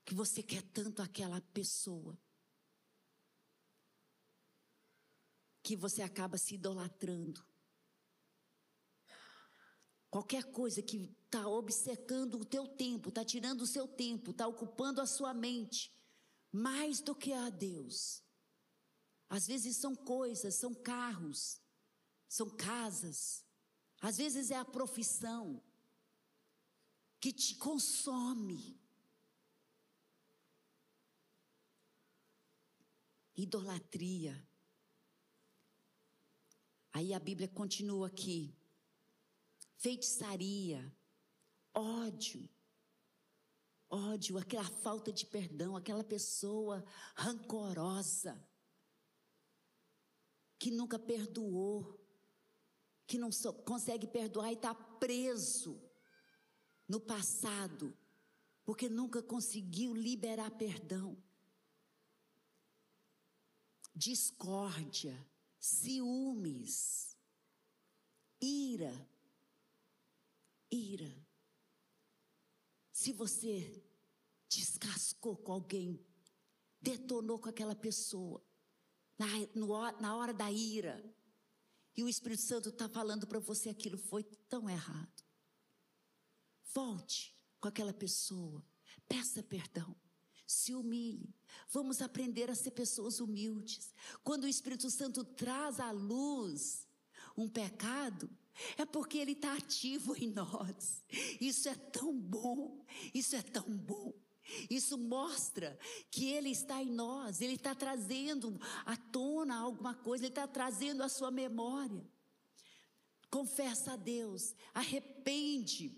que 0.06 0.14
você 0.14 0.44
quer 0.44 0.62
tanto 0.62 1.02
aquela 1.02 1.42
pessoa. 1.42 2.18
Que 5.68 5.76
você 5.76 6.02
acaba 6.02 6.38
se 6.38 6.56
idolatrando. 6.56 7.46
Qualquer 10.10 10.46
coisa 10.46 10.82
que 10.82 11.14
está 11.26 11.46
obcecando 11.46 12.40
o 12.40 12.46
teu 12.46 12.66
tempo, 12.66 13.10
está 13.10 13.26
tirando 13.26 13.64
o 13.64 13.68
seu 13.68 13.86
tempo, 13.86 14.32
está 14.32 14.48
ocupando 14.48 15.02
a 15.02 15.06
sua 15.06 15.34
mente, 15.34 15.94
mais 16.54 17.02
do 17.02 17.14
que 17.14 17.34
a 17.34 17.50
Deus. 17.50 18.24
Às 19.28 19.46
vezes 19.46 19.76
são 19.76 19.94
coisas, 19.94 20.56
são 20.56 20.74
carros, 20.74 21.60
são 22.30 22.50
casas, 22.50 23.44
às 24.00 24.16
vezes 24.16 24.52
é 24.52 24.56
a 24.56 24.64
profissão 24.64 25.62
que 27.20 27.34
te 27.34 27.56
consome. 27.56 28.80
Idolatria 33.36 34.48
Aí 36.98 37.14
a 37.14 37.20
Bíblia 37.20 37.48
continua 37.48 38.08
aqui. 38.08 38.52
Feitiçaria, 39.76 40.92
ódio, 41.72 42.50
ódio, 43.88 44.40
aquela 44.40 44.68
falta 44.68 45.14
de 45.14 45.24
perdão, 45.24 45.76
aquela 45.76 46.04
pessoa 46.04 46.84
rancorosa, 47.16 48.44
que 50.58 50.72
nunca 50.72 50.98
perdoou, 50.98 52.04
que 53.06 53.20
não 53.20 53.32
so, 53.32 53.54
consegue 53.54 54.08
perdoar 54.08 54.50
e 54.50 54.56
está 54.56 54.74
preso 54.74 55.80
no 56.88 57.00
passado, 57.00 57.96
porque 58.66 58.90
nunca 58.90 59.22
conseguiu 59.22 59.94
liberar 59.94 60.50
perdão. 60.50 61.16
Discórdia, 63.94 65.16
ciúmes, 65.60 67.16
ira, 68.42 69.10
ira. 70.72 71.28
Se 72.92 73.12
você 73.14 73.84
descascou 74.50 75.38
com 75.38 75.52
alguém, 75.52 76.06
detonou 76.82 77.40
com 77.40 77.50
aquela 77.50 77.76
pessoa, 77.76 78.44
na, 79.18 79.28
no, 79.56 79.68
na 80.00 80.16
hora 80.16 80.34
da 80.34 80.52
ira, 80.52 81.04
e 81.96 82.04
o 82.04 82.10
Espírito 82.10 82.44
Santo 82.44 82.70
está 82.70 82.88
falando 82.88 83.26
para 83.26 83.40
você 83.40 83.70
aquilo 83.70 83.98
foi 83.98 84.24
tão 84.24 84.70
errado. 84.70 85.24
Volte 86.74 87.36
com 87.60 87.68
aquela 87.68 87.94
pessoa, 87.94 88.64
peça 89.08 89.42
perdão, 89.42 89.96
se 90.48 90.74
humilhe. 90.74 91.36
Vamos 91.70 92.02
aprender 92.02 92.50
a 92.50 92.56
ser 92.56 92.72
pessoas 92.72 93.20
humildes. 93.20 93.94
Quando 94.24 94.46
o 94.46 94.48
Espírito 94.48 94.90
Santo 94.90 95.24
traz 95.24 95.80
à 95.80 95.92
luz 95.92 96.88
um 97.36 97.50
pecado, 97.50 98.30
é 98.78 98.86
porque 98.86 99.18
ele 99.18 99.34
está 99.34 99.54
ativo 99.54 100.16
em 100.16 100.30
nós. 100.30 101.04
Isso 101.40 101.68
é 101.68 101.76
tão 101.76 102.18
bom, 102.18 102.84
isso 103.14 103.36
é 103.36 103.42
tão 103.42 103.70
bom. 103.78 104.14
Isso 104.70 104.98
mostra 104.98 105.78
que 106.10 106.26
Ele 106.28 106.50
está 106.50 106.82
em 106.82 106.90
nós, 106.90 107.42
Ele 107.42 107.56
está 107.56 107.76
trazendo 107.76 108.58
à 108.86 108.96
tona 108.96 109.58
alguma 109.58 109.94
coisa, 109.94 110.24
Ele 110.24 110.32
está 110.32 110.48
trazendo 110.48 111.04
a 111.04 111.10
sua 111.10 111.30
memória. 111.30 112.02
Confessa 113.30 113.94
a 113.94 113.96
Deus, 113.98 114.56
arrepende. 114.74 115.94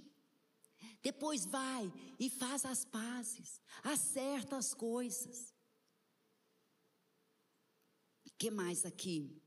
Depois 1.02 1.46
vai 1.46 1.92
e 2.20 2.30
faz 2.30 2.66
as 2.66 2.84
pazes, 2.84 3.62
acerta 3.84 4.58
as 4.58 4.74
coisas. 4.74 5.54
O 8.26 8.32
que 8.38 8.52
mais 8.52 8.86
aqui? 8.86 9.42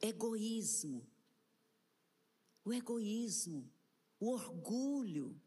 Egoísmo. 0.00 1.08
O 2.64 2.72
egoísmo, 2.72 3.70
o 4.18 4.30
orgulho 4.30 5.40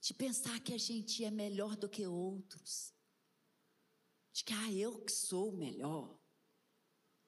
de 0.00 0.12
pensar 0.12 0.60
que 0.60 0.74
a 0.74 0.78
gente 0.78 1.24
é 1.24 1.30
melhor 1.30 1.76
do 1.76 1.88
que 1.88 2.06
outros, 2.06 2.92
de 4.32 4.44
que, 4.44 4.52
ah, 4.52 4.72
eu 4.72 5.00
que 5.00 5.10
sou 5.10 5.52
melhor. 5.52 6.16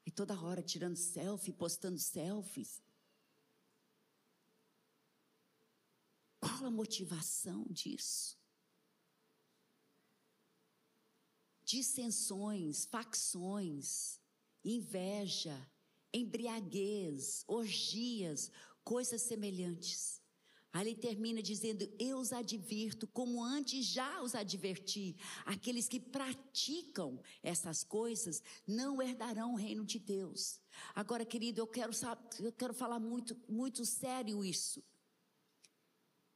E 0.04 0.10
toda 0.10 0.40
hora 0.40 0.62
tirando 0.62 0.96
selfie, 0.96 1.52
postando 1.52 1.98
selfies. 1.98 2.82
Qual 6.40 6.66
a 6.66 6.70
motivação 6.70 7.64
disso? 7.68 8.38
Dissensões, 11.64 12.86
facções, 12.86 14.18
inveja, 14.64 15.70
embriaguez, 16.12 17.44
orgias, 17.46 18.50
coisas 18.82 19.20
semelhantes. 19.22 20.22
Aí 20.72 20.86
ele 20.86 20.94
termina 20.94 21.42
dizendo: 21.42 21.90
Eu 21.98 22.18
os 22.18 22.32
advirto, 22.32 23.06
como 23.08 23.42
antes 23.42 23.84
já 23.84 24.22
os 24.22 24.34
adverti. 24.34 25.16
Aqueles 25.44 25.88
que 25.88 25.98
praticam 25.98 27.20
essas 27.42 27.82
coisas 27.82 28.42
não 28.66 29.00
herdarão 29.02 29.54
o 29.54 29.56
reino 29.56 29.84
de 29.84 29.98
Deus. 29.98 30.60
Agora, 30.94 31.24
querido, 31.24 31.60
eu 31.60 31.66
quero, 31.66 31.92
eu 32.40 32.52
quero 32.52 32.74
falar 32.74 33.00
muito, 33.00 33.36
muito 33.48 33.84
sério 33.84 34.44
isso. 34.44 34.82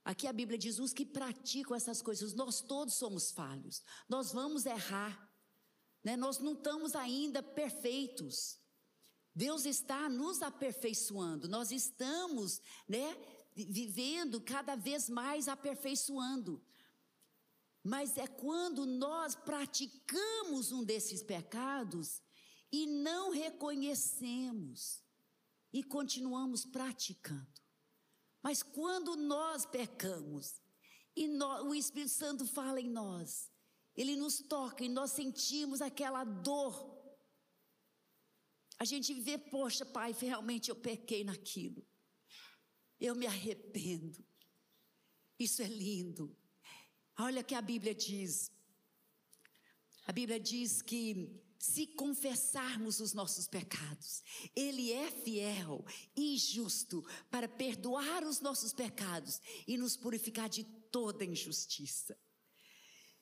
Aqui 0.04 0.26
a 0.26 0.32
Bíblia 0.32 0.58
diz: 0.58 0.78
os 0.78 0.92
que 0.92 1.06
praticam 1.06 1.76
essas 1.76 2.02
coisas, 2.02 2.34
nós 2.34 2.60
todos 2.60 2.94
somos 2.94 3.30
falhos, 3.30 3.82
nós 4.08 4.32
vamos 4.32 4.66
errar, 4.66 5.30
né? 6.02 6.16
nós 6.16 6.38
não 6.38 6.54
estamos 6.54 6.94
ainda 6.94 7.42
perfeitos. 7.42 8.58
Deus 9.34 9.64
está 9.64 10.10
nos 10.10 10.42
aperfeiçoando, 10.42 11.48
nós 11.48 11.70
estamos, 11.70 12.60
né? 12.86 13.16
vivendo 13.54 14.40
cada 14.40 14.74
vez 14.74 15.08
mais 15.08 15.48
aperfeiçoando. 15.48 16.62
Mas 17.82 18.16
é 18.16 18.26
quando 18.26 18.86
nós 18.86 19.34
praticamos 19.34 20.70
um 20.70 20.84
desses 20.84 21.22
pecados 21.22 22.22
e 22.70 22.86
não 22.86 23.30
reconhecemos 23.30 25.02
e 25.72 25.82
continuamos 25.82 26.64
praticando. 26.64 27.51
Mas 28.42 28.62
quando 28.62 29.16
nós 29.16 29.64
pecamos 29.64 30.60
e 31.16 31.28
o 31.28 31.74
Espírito 31.74 32.10
Santo 32.10 32.46
fala 32.46 32.80
em 32.80 32.90
nós, 32.90 33.50
ele 33.94 34.16
nos 34.16 34.40
toca 34.40 34.84
e 34.84 34.88
nós 34.88 35.12
sentimos 35.12 35.80
aquela 35.80 36.24
dor. 36.24 36.90
A 38.78 38.84
gente 38.84 39.14
vê, 39.14 39.38
poxa, 39.38 39.86
pai, 39.86 40.12
realmente 40.12 40.70
eu 40.70 40.76
pequei 40.76 41.22
naquilo. 41.22 41.86
Eu 42.98 43.14
me 43.14 43.26
arrependo. 43.26 44.24
Isso 45.38 45.62
é 45.62 45.68
lindo. 45.68 46.36
Olha 47.18 47.44
que 47.44 47.54
a 47.54 47.62
Bíblia 47.62 47.94
diz. 47.94 48.50
A 50.04 50.12
Bíblia 50.12 50.40
diz 50.40 50.82
que 50.82 51.41
se 51.62 51.86
confessarmos 51.86 52.98
os 52.98 53.14
nossos 53.14 53.46
pecados, 53.46 54.20
Ele 54.56 54.92
é 54.92 55.08
fiel 55.12 55.84
e 56.16 56.36
justo 56.36 57.06
para 57.30 57.48
perdoar 57.48 58.24
os 58.24 58.40
nossos 58.40 58.72
pecados 58.72 59.40
e 59.64 59.78
nos 59.78 59.96
purificar 59.96 60.48
de 60.48 60.64
toda 60.64 61.24
injustiça. 61.24 62.18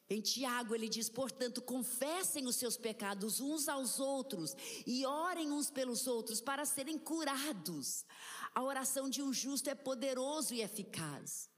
Em 0.09 0.23
Tiago 0.23 0.75
ele 0.75 0.89
diz, 0.89 1.11
portanto, 1.11 1.61
confessem 1.61 2.47
os 2.47 2.57
seus 2.57 2.79
pecados 2.79 3.41
uns 3.41 3.69
aos 3.69 4.01
outros 4.01 4.57
e 4.87 5.05
orem 5.05 5.53
uns 5.53 5.71
pelos 5.71 6.07
outros 6.07 6.41
para 6.41 6.65
serem 6.65 6.99
curados. 6.99 8.07
A 8.55 8.63
oração 8.63 9.11
de 9.11 9.23
um 9.23 9.35
justo 9.35 9.69
é 9.69 9.75
poderoso 9.75 10.55
e 10.55 10.63
eficaz. 10.63 11.51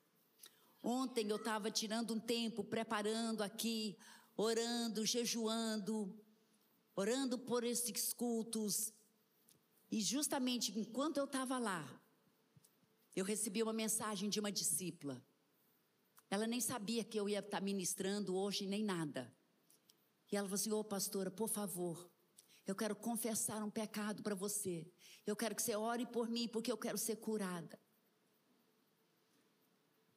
Ontem 0.82 1.28
eu 1.30 1.36
estava 1.36 1.70
tirando 1.70 2.12
um 2.12 2.18
tempo, 2.18 2.64
preparando 2.64 3.40
aqui, 3.40 3.96
orando, 4.36 5.06
jejuando, 5.06 6.12
orando 6.94 7.38
por 7.38 7.64
esses 7.64 8.12
cultos. 8.12 8.92
E 9.90 10.00
justamente 10.00 10.78
enquanto 10.78 11.18
eu 11.18 11.24
estava 11.24 11.58
lá, 11.58 11.86
eu 13.14 13.24
recebi 13.24 13.62
uma 13.62 13.72
mensagem 13.72 14.28
de 14.28 14.40
uma 14.40 14.50
discípula. 14.50 15.22
Ela 16.30 16.46
nem 16.46 16.60
sabia 16.60 17.04
que 17.04 17.18
eu 17.18 17.28
ia 17.28 17.40
estar 17.40 17.60
ministrando 17.60 18.34
hoje, 18.34 18.66
nem 18.66 18.82
nada. 18.82 19.30
E 20.30 20.36
ela 20.36 20.48
falou 20.48 20.54
assim: 20.54 20.72
Ô 20.72 20.78
oh, 20.78 20.84
pastora, 20.84 21.30
por 21.30 21.48
favor, 21.48 22.10
eu 22.66 22.74
quero 22.74 22.96
confessar 22.96 23.62
um 23.62 23.70
pecado 23.70 24.22
para 24.22 24.34
você. 24.34 24.90
Eu 25.26 25.36
quero 25.36 25.54
que 25.54 25.62
você 25.62 25.76
ore 25.76 26.06
por 26.06 26.30
mim, 26.30 26.48
porque 26.48 26.72
eu 26.72 26.78
quero 26.78 26.96
ser 26.96 27.16
curada. 27.16 27.78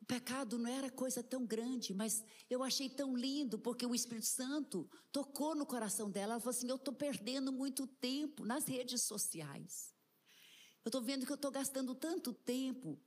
O 0.06 0.08
pecado 0.08 0.60
não 0.60 0.70
era 0.70 0.88
coisa 0.88 1.24
tão 1.24 1.48
grande, 1.48 1.92
mas 1.92 2.24
eu 2.48 2.62
achei 2.62 2.88
tão 2.88 3.18
lindo, 3.18 3.58
porque 3.58 3.88
o 3.88 3.96
Espírito 3.96 4.28
Santo 4.28 4.88
tocou 5.12 5.56
no 5.56 5.66
coração 5.66 6.12
dela. 6.12 6.34
Ela 6.34 6.40
falou 6.40 6.56
assim: 6.56 6.70
Eu 6.70 6.76
estou 6.76 6.94
perdendo 6.94 7.52
muito 7.52 7.88
tempo 7.88 8.46
nas 8.46 8.68
redes 8.68 9.02
sociais. 9.02 9.96
Eu 10.86 10.90
estou 10.90 11.02
vendo 11.02 11.26
que 11.26 11.32
eu 11.32 11.36
estou 11.36 11.50
gastando 11.50 11.96
tanto 11.96 12.32
tempo, 12.32 13.02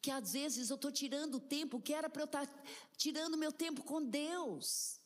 que 0.00 0.12
às 0.12 0.32
vezes 0.32 0.70
eu 0.70 0.76
estou 0.76 0.92
tirando 0.92 1.34
o 1.38 1.40
tempo 1.40 1.82
que 1.82 1.92
era 1.92 2.08
para 2.08 2.22
eu 2.22 2.26
estar 2.26 2.46
tá 2.46 2.62
tirando 2.96 3.36
meu 3.36 3.50
tempo 3.50 3.82
com 3.82 4.00
Deus. 4.00 5.00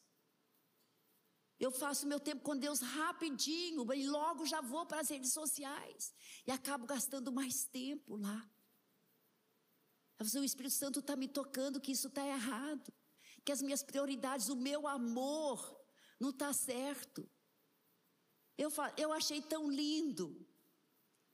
Eu 1.59 1.71
faço 1.71 2.07
meu 2.07 2.21
tempo 2.21 2.43
com 2.43 2.59
Deus 2.59 2.81
rapidinho 2.81 3.91
e 3.95 4.07
logo 4.07 4.45
já 4.45 4.61
vou 4.61 4.85
para 4.85 5.01
as 5.01 5.09
redes 5.09 5.33
sociais 5.33 6.13
e 6.47 6.51
acabo 6.51 6.85
gastando 6.85 7.33
mais 7.33 7.65
tempo 7.65 8.19
lá. 8.19 8.47
O 10.21 10.45
Espírito 10.45 10.75
Santo 10.75 10.99
está 10.99 11.15
me 11.15 11.29
tocando 11.29 11.81
que 11.81 11.93
isso 11.93 12.09
está 12.09 12.27
errado, 12.27 12.93
que 13.45 13.53
as 13.53 13.63
minhas 13.63 13.83
prioridades, 13.83 14.49
o 14.49 14.57
meu 14.57 14.87
amor 14.89 15.81
não 16.19 16.31
está 16.31 16.53
certo. 16.53 17.29
Eu, 18.57 18.73
eu 18.97 19.13
achei 19.13 19.41
tão 19.41 19.71
lindo. 19.71 20.45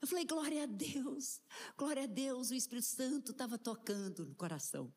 Eu 0.02 0.06
falei, 0.06 0.26
glória 0.26 0.64
a 0.64 0.66
Deus, 0.66 1.40
glória 1.78 2.02
a 2.02 2.06
Deus, 2.06 2.50
o 2.50 2.54
Espírito 2.54 2.86
Santo 2.86 3.32
estava 3.32 3.56
tocando 3.56 4.26
no 4.26 4.34
coração. 4.34 4.92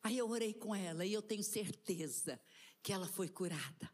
Aí 0.00 0.16
eu 0.16 0.28
orei 0.30 0.54
com 0.54 0.72
ela 0.72 1.04
e 1.04 1.12
eu 1.12 1.20
tenho 1.20 1.42
certeza 1.42 2.40
que 2.80 2.92
ela 2.92 3.08
foi 3.08 3.28
curada. 3.28 3.92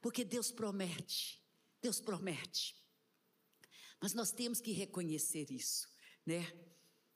Porque 0.00 0.24
Deus 0.24 0.50
promete, 0.50 1.40
Deus 1.80 2.00
promete. 2.00 2.74
Mas 4.00 4.12
nós 4.12 4.32
temos 4.32 4.60
que 4.60 4.72
reconhecer 4.72 5.52
isso, 5.52 5.88
né? 6.26 6.52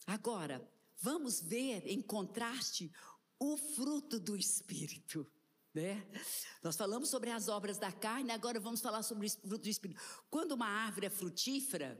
Agora, 0.07 0.67
vamos 0.99 1.41
ver 1.41 1.87
em 1.87 2.01
contraste 2.03 2.93
o 3.39 3.57
fruto 3.57 4.19
do 4.19 4.37
Espírito. 4.37 5.27
Né? 5.73 6.07
Nós 6.63 6.77
falamos 6.77 7.09
sobre 7.09 7.31
as 7.31 7.49
obras 7.49 7.79
da 7.79 7.91
carne, 7.91 8.31
agora 8.31 8.61
vamos 8.61 8.81
falar 8.81 9.03
sobre 9.03 9.27
o 9.27 9.31
fruto 9.31 9.59
do 9.59 9.69
Espírito. 9.69 10.01
Quando 10.31 10.53
uma 10.53 10.69
árvore 10.69 11.07
é 11.07 11.11
frutífera, 11.11 11.99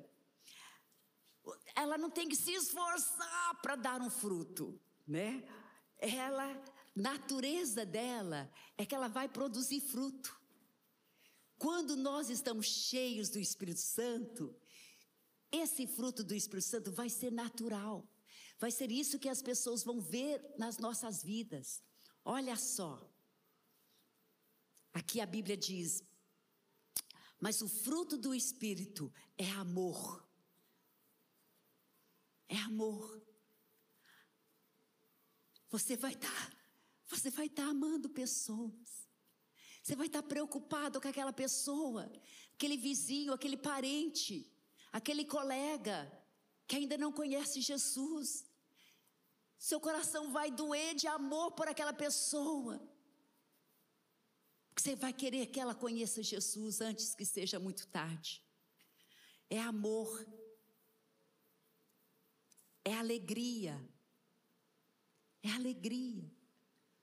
ela 1.75 1.99
não 1.99 2.11
tem 2.11 2.29
que 2.29 2.37
se 2.37 2.53
esforçar 2.53 3.61
para 3.61 3.77
dar 3.77 4.01
um 4.01 4.09
fruto, 4.09 4.81
né? 5.07 5.45
Ela, 5.99 6.63
natureza 6.95 7.85
dela 7.85 8.51
é 8.79 8.87
que 8.87 8.95
ela 8.95 9.09
vai 9.09 9.29
produzir 9.29 9.81
fruto. 9.81 10.41
Quando 11.59 11.97
nós 11.97 12.31
estamos 12.31 12.67
cheios 12.67 13.29
do 13.29 13.39
Espírito 13.39 13.81
Santo, 13.81 14.55
esse 15.55 15.87
fruto 15.87 16.23
do 16.25 16.35
Espírito 16.35 16.69
Santo 16.69 16.93
vai 16.93 17.09
ser 17.09 17.31
natural. 17.31 18.09
Vai 18.59 18.71
ser 18.71 18.91
isso 18.91 19.19
que 19.19 19.29
as 19.29 19.43
pessoas 19.43 19.83
vão 19.83 20.01
ver 20.01 20.43
nas 20.59 20.79
nossas 20.79 21.23
vidas. 21.23 21.83
Olha 22.25 22.57
só. 22.57 22.93
Aqui 24.93 25.21
a 25.21 25.27
Bíblia 25.27 25.57
diz: 25.57 26.03
Mas 27.41 27.61
o 27.61 27.69
fruto 27.69 28.17
do 28.17 28.35
Espírito 28.35 29.13
é 29.37 29.51
amor. 29.51 30.27
É 32.49 32.57
amor. 32.59 33.23
Você 35.71 35.97
vai 35.97 36.13
estar, 36.13 36.29
tá, 36.29 36.57
você 37.07 37.31
vai 37.31 37.47
estar 37.47 37.65
tá 37.65 37.69
amando 37.69 38.09
pessoas. 38.09 39.09
Você 39.83 39.97
vai 39.97 40.07
estar 40.07 40.23
tá 40.23 40.29
preocupado 40.29 41.01
com 41.01 41.09
aquela 41.09 41.33
pessoa, 41.33 42.11
aquele 42.55 42.77
vizinho, 42.77 43.33
aquele 43.33 43.57
parente, 43.57 44.51
aquele 44.95 45.25
colega 45.25 45.97
que 46.69 46.77
ainda 46.77 46.97
não 46.97 47.11
conhece 47.11 47.61
Jesus. 47.61 48.49
Seu 49.59 49.81
coração 49.81 50.33
vai 50.33 50.53
doer 50.53 50.95
de 50.95 51.09
amor 51.09 51.51
por 51.51 51.67
aquela 51.67 51.93
pessoa. 51.93 52.81
Você 54.77 54.95
vai 54.95 55.13
querer 55.13 55.47
que 55.47 55.59
ela 55.59 55.75
conheça 55.75 56.23
Jesus 56.23 56.81
antes 56.81 57.13
que 57.13 57.27
seja 57.27 57.59
muito 57.59 57.89
tarde. 57.89 58.41
É 59.51 59.61
amor. 59.61 60.25
É 62.85 62.95
alegria. 62.95 63.77
É 65.43 65.51
alegria. 65.51 66.33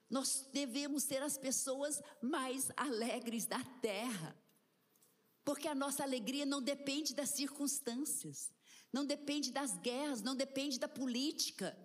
Nós 0.08 0.48
devemos 0.50 1.02
ser 1.02 1.22
as 1.22 1.36
pessoas 1.36 2.00
mais 2.22 2.70
alegres 2.74 3.44
da 3.44 3.62
terra. 3.82 4.41
Porque 5.44 5.66
a 5.68 5.74
nossa 5.74 6.02
alegria 6.02 6.46
não 6.46 6.62
depende 6.62 7.14
das 7.14 7.30
circunstâncias, 7.30 8.50
não 8.92 9.04
depende 9.04 9.50
das 9.50 9.76
guerras, 9.78 10.22
não 10.22 10.36
depende 10.36 10.78
da 10.78 10.88
política, 10.88 11.76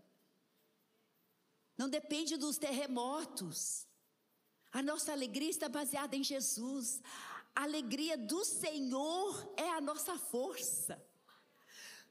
não 1.77 1.89
depende 1.89 2.37
dos 2.37 2.57
terremotos. 2.57 3.87
A 4.71 4.81
nossa 4.81 5.11
alegria 5.11 5.49
está 5.49 5.69
baseada 5.69 6.15
em 6.15 6.23
Jesus. 6.23 7.01
A 7.55 7.63
alegria 7.63 8.17
do 8.17 8.43
Senhor 8.43 9.53
é 9.55 9.69
a 9.69 9.81
nossa 9.81 10.17
força. 10.17 11.01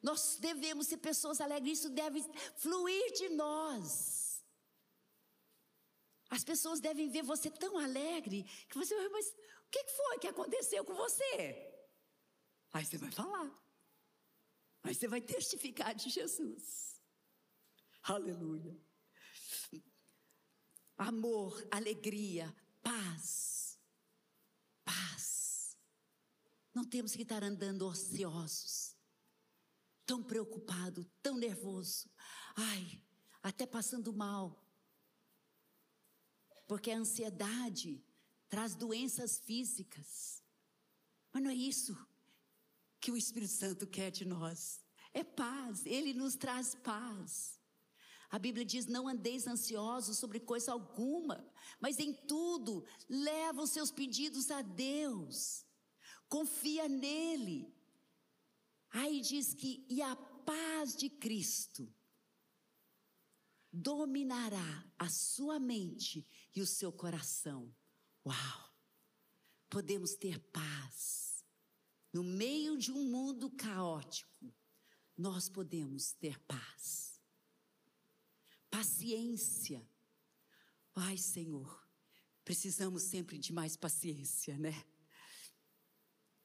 Nós 0.03 0.39
devemos 0.41 0.87
ser 0.87 0.99
pessoas 0.99 1.41
alegres, 1.41 1.81
isso 1.81 1.91
deve 1.91 2.25
fluir 2.57 3.13
de 3.13 3.29
nós. 3.31 4.16
As 6.37 6.45
pessoas 6.45 6.81
devem 6.81 7.09
ver 7.09 7.23
você 7.23 7.51
tão 7.51 7.79
alegre 7.79 8.45
que 8.69 8.77
você, 8.77 8.95
mas 9.09 9.27
o 9.67 9.71
que 9.71 9.83
foi 9.89 10.19
que 10.19 10.27
aconteceu 10.29 10.85
com 10.85 10.95
você? 10.95 11.73
Aí 12.75 12.85
você 12.85 12.99
vai 12.99 13.11
falar. 13.11 13.51
Aí 14.83 14.95
você 14.95 15.09
vai 15.09 15.23
testificar 15.23 15.95
de 15.95 16.11
Jesus. 16.11 17.01
Aleluia. 18.03 18.79
Amor, 20.99 21.67
alegria, 21.71 22.55
paz. 22.83 23.79
Paz. 24.85 25.79
Não 26.75 26.85
temos 26.85 27.17
que 27.17 27.23
estar 27.23 27.43
andando 27.43 27.89
ociosos, 27.89 28.95
tão 30.05 30.23
preocupado, 30.23 31.11
tão 31.23 31.39
nervoso. 31.39 32.11
Ai, 32.55 33.03
até 33.43 33.67
passando 33.67 34.13
mal. 34.13 34.66
Porque 36.67 36.91
a 36.91 36.99
ansiedade 36.99 38.05
traz 38.49 38.75
doenças 38.75 39.39
físicas. 39.39 40.43
Mas 41.33 41.43
não 41.43 41.51
é 41.51 41.55
isso 41.55 41.97
que 43.01 43.11
o 43.11 43.17
Espírito 43.17 43.53
Santo 43.53 43.87
quer 43.87 44.11
de 44.11 44.25
nós. 44.25 44.81
É 45.13 45.23
paz, 45.23 45.87
ele 45.87 46.13
nos 46.13 46.35
traz 46.35 46.75
paz. 46.75 47.61
A 48.31 48.39
Bíblia 48.39 48.65
diz: 48.65 48.87
não 48.87 49.09
andeis 49.09 49.47
ansiosos 49.47 50.19
sobre 50.19 50.41
coisa 50.41 50.73
alguma, 50.73 51.49
mas 51.81 51.99
em 51.99 52.13
tudo 52.13 52.85
leva 53.09 53.63
os 53.63 53.71
seus 53.71 53.91
pedidos 53.91 54.51
a 54.51 54.63
Deus, 54.63 55.65
confia 56.29 56.89
nele. 56.89 57.73
Aí 58.91 59.21
diz 59.21 59.55
que, 59.55 59.87
e 59.89 60.03
a 60.03 60.17
paz 60.17 60.97
de 60.97 61.09
Cristo 61.09 61.93
dominará 63.77 64.85
a 64.99 65.09
sua 65.09 65.59
mente 65.59 66.27
e 66.55 66.63
o 66.63 66.67
seu 66.67 66.91
coração. 66.91 67.75
Uau! 68.25 68.75
Podemos 69.69 70.15
ter 70.15 70.39
paz. 70.39 71.45
No 72.13 72.25
meio 72.25 72.79
de 72.79 72.91
um 72.91 73.11
mundo 73.11 73.51
caótico, 73.51 74.55
nós 75.17 75.49
podemos 75.49 76.13
ter 76.13 76.39
paz. 76.41 77.21
Paciência. 78.71 79.87
Ai, 80.95 81.19
Senhor, 81.19 81.87
precisamos 82.45 83.03
sempre 83.03 83.37
de 83.39 83.53
mais 83.53 83.77
paciência, 83.77 84.57
né? 84.57 84.87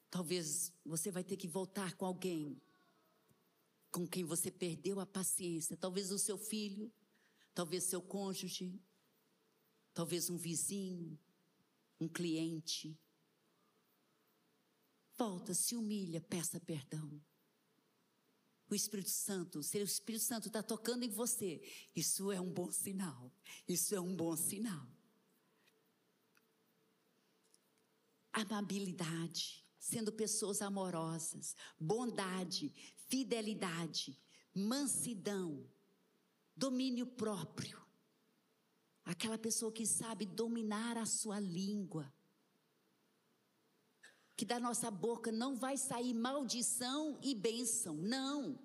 Talvez 0.09 0.73
você 0.83 1.09
vai 1.09 1.23
ter 1.23 1.37
que 1.37 1.47
voltar 1.47 1.93
com 1.95 2.05
alguém 2.05 2.61
com 3.89 4.07
quem 4.07 4.23
você 4.23 4.49
perdeu 4.49 4.99
a 4.99 5.05
paciência. 5.05 5.77
Talvez 5.77 6.11
o 6.11 6.17
seu 6.17 6.37
filho, 6.37 6.91
talvez 7.53 7.83
seu 7.85 8.01
cônjuge, 8.01 8.81
talvez 9.93 10.29
um 10.29 10.37
vizinho, 10.37 11.19
um 11.99 12.07
cliente. 12.07 12.97
Volta, 15.17 15.53
se 15.53 15.75
humilha, 15.75 16.21
peça 16.21 16.59
perdão. 16.59 17.21
O 18.69 18.75
Espírito 18.75 19.09
Santo, 19.09 19.61
se 19.61 19.77
o 19.77 19.83
Espírito 19.83 20.23
Santo 20.23 20.47
está 20.47 20.63
tocando 20.63 21.03
em 21.03 21.09
você, 21.09 21.61
isso 21.93 22.31
é 22.31 22.39
um 22.39 22.49
bom 22.49 22.71
sinal. 22.71 23.31
Isso 23.67 23.93
é 23.93 23.99
um 23.99 24.15
bom 24.15 24.35
sinal. 24.37 24.87
Amabilidade, 28.31 29.67
sendo 29.77 30.09
pessoas 30.13 30.61
amorosas, 30.61 31.53
bondade, 31.77 32.73
fidelidade, 33.09 34.17
mansidão, 34.55 35.69
domínio 36.61 37.07
próprio. 37.07 37.81
Aquela 39.03 39.37
pessoa 39.37 39.71
que 39.71 39.85
sabe 39.85 40.27
dominar 40.27 40.95
a 40.95 41.07
sua 41.07 41.39
língua. 41.39 42.13
Que 44.37 44.45
da 44.45 44.59
nossa 44.59 44.91
boca 44.91 45.31
não 45.31 45.55
vai 45.55 45.75
sair 45.75 46.13
maldição 46.13 47.19
e 47.23 47.33
bênção. 47.33 47.95
Não. 47.95 48.59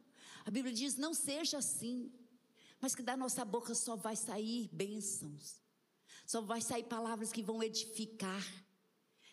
A 0.44 0.50
Bíblia 0.50 0.74
diz: 0.74 0.96
não 0.96 1.14
seja 1.14 1.56
assim. 1.59 2.12
Mas 2.80 2.94
que 2.94 3.02
da 3.02 3.16
nossa 3.16 3.44
boca 3.44 3.74
só 3.74 3.96
vai 3.96 4.14
sair 4.14 4.68
bênçãos. 4.70 5.62
Só 6.26 6.42
vai 6.42 6.61
sair 6.61 6.85
palavras 6.85 7.32
que 7.32 7.42
vão 7.42 7.62
edificar. 7.62 8.44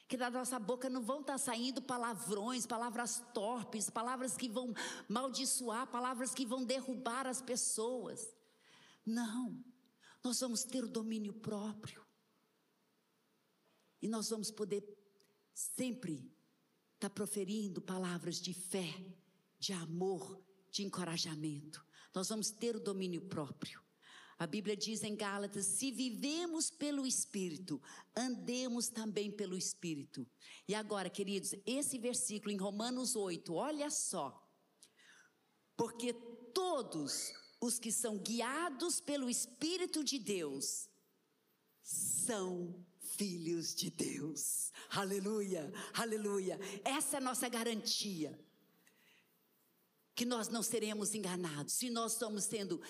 Que 0.08 0.16
da 0.16 0.30
nossa 0.30 0.58
boca 0.58 0.90
não 0.90 1.02
vão 1.02 1.20
estar 1.20 1.38
saindo 1.38 1.82
palavrões, 1.82 2.66
palavras 2.66 3.22
torpes, 3.34 3.90
palavras 3.90 4.38
que 4.38 4.48
vão 4.48 4.74
maldiçoar, 5.10 5.88
palavras 5.88 6.34
que 6.34 6.46
vão 6.46 6.64
derrubar 6.64 7.28
as 7.28 7.42
pessoas. 7.42 8.34
Não. 9.06 9.64
Nós 10.24 10.40
vamos 10.40 10.64
ter 10.64 10.84
o 10.84 10.90
domínio 10.90 11.34
próprio. 11.34 12.06
E 14.02 14.08
nós 14.08 14.30
vamos 14.30 14.52
poder 14.52 14.84
sempre 15.54 16.16
estar 16.96 17.10
tá 17.10 17.10
proferindo 17.10 17.82
palavras 17.82 18.42
de 18.42 18.54
fé, 18.54 19.06
de 19.60 19.74
amor, 19.74 20.42
de 20.70 20.84
encorajamento. 20.84 21.86
Nós 22.14 22.30
vamos 22.30 22.52
ter 22.52 22.76
o 22.76 22.80
domínio 22.80 23.22
próprio. 23.22 23.82
A 24.38 24.48
Bíblia 24.48 24.76
diz 24.76 25.04
em 25.04 25.16
Gálatas: 25.16 25.66
se 25.66 25.92
vivemos 25.92 26.70
pelo 26.70 27.06
Espírito, 27.06 27.82
andemos 28.16 28.90
também 28.90 29.32
pelo 29.32 29.58
Espírito. 29.58 30.28
E 30.68 30.76
agora, 30.76 31.10
queridos, 31.10 31.54
esse 31.66 31.98
versículo 31.98 32.52
em 32.52 32.58
Romanos 32.58 33.16
8, 33.16 33.54
olha 33.54 33.90
só. 33.90 34.40
Porque 35.78 36.14
todos 36.54 37.32
os 37.64 37.80
que 37.80 37.94
são 37.94 38.18
guiados 38.18 39.00
pelo 39.00 39.30
Espírito 39.30 40.04
de 40.04 40.20
Deus 40.20 40.90
são 41.82 42.76
filhos 43.00 43.74
de 43.74 43.90
Deus. 43.90 44.70
Aleluia, 44.90 45.72
aleluia. 45.94 46.60
Essa 46.84 47.16
é 47.16 47.20
a 47.20 47.22
nossa 47.22 47.48
garantia. 47.48 48.38
Que 50.14 50.26
nós 50.26 50.50
não 50.50 50.62
seremos 50.62 51.16
enganados 51.16 51.76
se 51.76 51.90
nós 51.90 52.14
estamos 52.14 52.44
sendo 52.44 52.82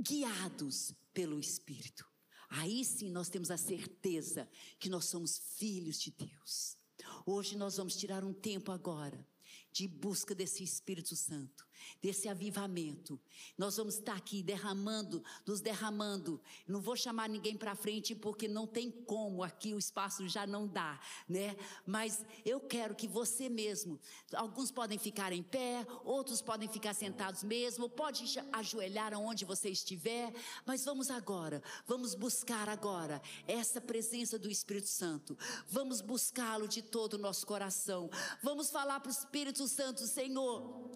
guiados 0.00 0.94
pelo 1.12 1.38
Espírito. 1.38 2.10
Aí 2.48 2.84
sim 2.86 3.10
nós 3.10 3.28
temos 3.28 3.50
a 3.50 3.58
certeza 3.58 4.48
que 4.78 4.88
nós 4.88 5.04
somos 5.04 5.38
filhos 5.58 6.00
de 6.00 6.10
Deus. 6.10 6.78
Hoje 7.26 7.58
nós 7.58 7.76
vamos 7.76 7.94
tirar 7.96 8.24
um 8.24 8.32
tempo 8.32 8.72
agora 8.72 9.26
de 9.70 9.86
busca 9.86 10.34
desse 10.34 10.62
Espírito 10.62 11.16
Santo, 11.16 11.66
desse 12.00 12.28
avivamento. 12.28 13.18
Nós 13.56 13.76
vamos 13.76 13.96
estar 13.96 14.16
aqui 14.16 14.42
derramando, 14.42 15.22
nos 15.46 15.60
derramando. 15.60 16.40
Não 16.66 16.80
vou 16.80 16.96
chamar 16.96 17.28
ninguém 17.28 17.56
para 17.56 17.74
frente 17.74 18.14
porque 18.14 18.48
não 18.48 18.66
tem 18.66 18.90
como, 18.90 19.42
aqui 19.42 19.74
o 19.74 19.78
espaço 19.78 20.28
já 20.28 20.46
não 20.46 20.66
dá, 20.66 21.00
né? 21.28 21.56
Mas 21.86 22.24
eu 22.44 22.60
quero 22.60 22.94
que 22.94 23.06
você 23.06 23.48
mesmo, 23.48 23.98
alguns 24.34 24.70
podem 24.70 24.98
ficar 24.98 25.32
em 25.32 25.42
pé, 25.42 25.86
outros 26.04 26.40
podem 26.40 26.68
ficar 26.68 26.94
sentados 26.94 27.42
mesmo, 27.42 27.88
pode 27.88 28.24
ajoelhar 28.52 29.14
aonde 29.14 29.44
você 29.44 29.68
estiver, 29.68 30.32
mas 30.66 30.84
vamos 30.84 31.10
agora, 31.10 31.62
vamos 31.86 32.14
buscar 32.14 32.68
agora 32.68 33.20
essa 33.46 33.80
presença 33.80 34.38
do 34.38 34.50
Espírito 34.50 34.88
Santo. 34.88 35.36
Vamos 35.68 36.00
buscá-lo 36.00 36.68
de 36.68 36.82
todo 36.82 37.14
o 37.14 37.18
nosso 37.18 37.46
coração. 37.46 38.10
Vamos 38.42 38.70
falar 38.70 39.00
para 39.00 39.10
o 39.10 39.12
Espírito 39.12 39.66
Santo, 39.68 40.06
Senhor, 40.06 40.90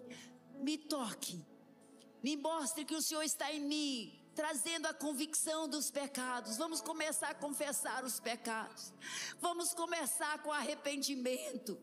me 0.59 0.77
toque, 0.77 1.43
me 2.21 2.35
mostre 2.35 2.85
que 2.85 2.95
o 2.95 3.01
Senhor 3.01 3.23
está 3.23 3.51
em 3.51 3.61
mim, 3.61 4.19
trazendo 4.35 4.85
a 4.87 4.93
convicção 4.93 5.67
dos 5.67 5.89
pecados. 5.89 6.57
Vamos 6.57 6.81
começar 6.81 7.29
a 7.29 7.35
confessar 7.35 8.03
os 8.03 8.19
pecados. 8.19 8.93
Vamos 9.39 9.73
começar 9.73 10.41
com 10.43 10.51
arrependimento. 10.51 11.79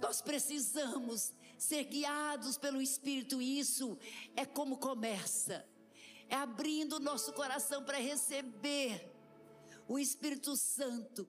Nós 0.00 0.20
precisamos 0.20 1.32
ser 1.56 1.84
guiados 1.84 2.58
pelo 2.58 2.82
Espírito, 2.82 3.40
isso 3.40 3.98
é 4.34 4.44
como 4.44 4.78
começa. 4.78 5.64
É 6.28 6.34
abrindo 6.34 6.96
o 6.96 7.00
nosso 7.00 7.32
coração 7.32 7.84
para 7.84 7.98
receber 7.98 9.12
o 9.86 9.98
Espírito 9.98 10.56
Santo 10.56 11.28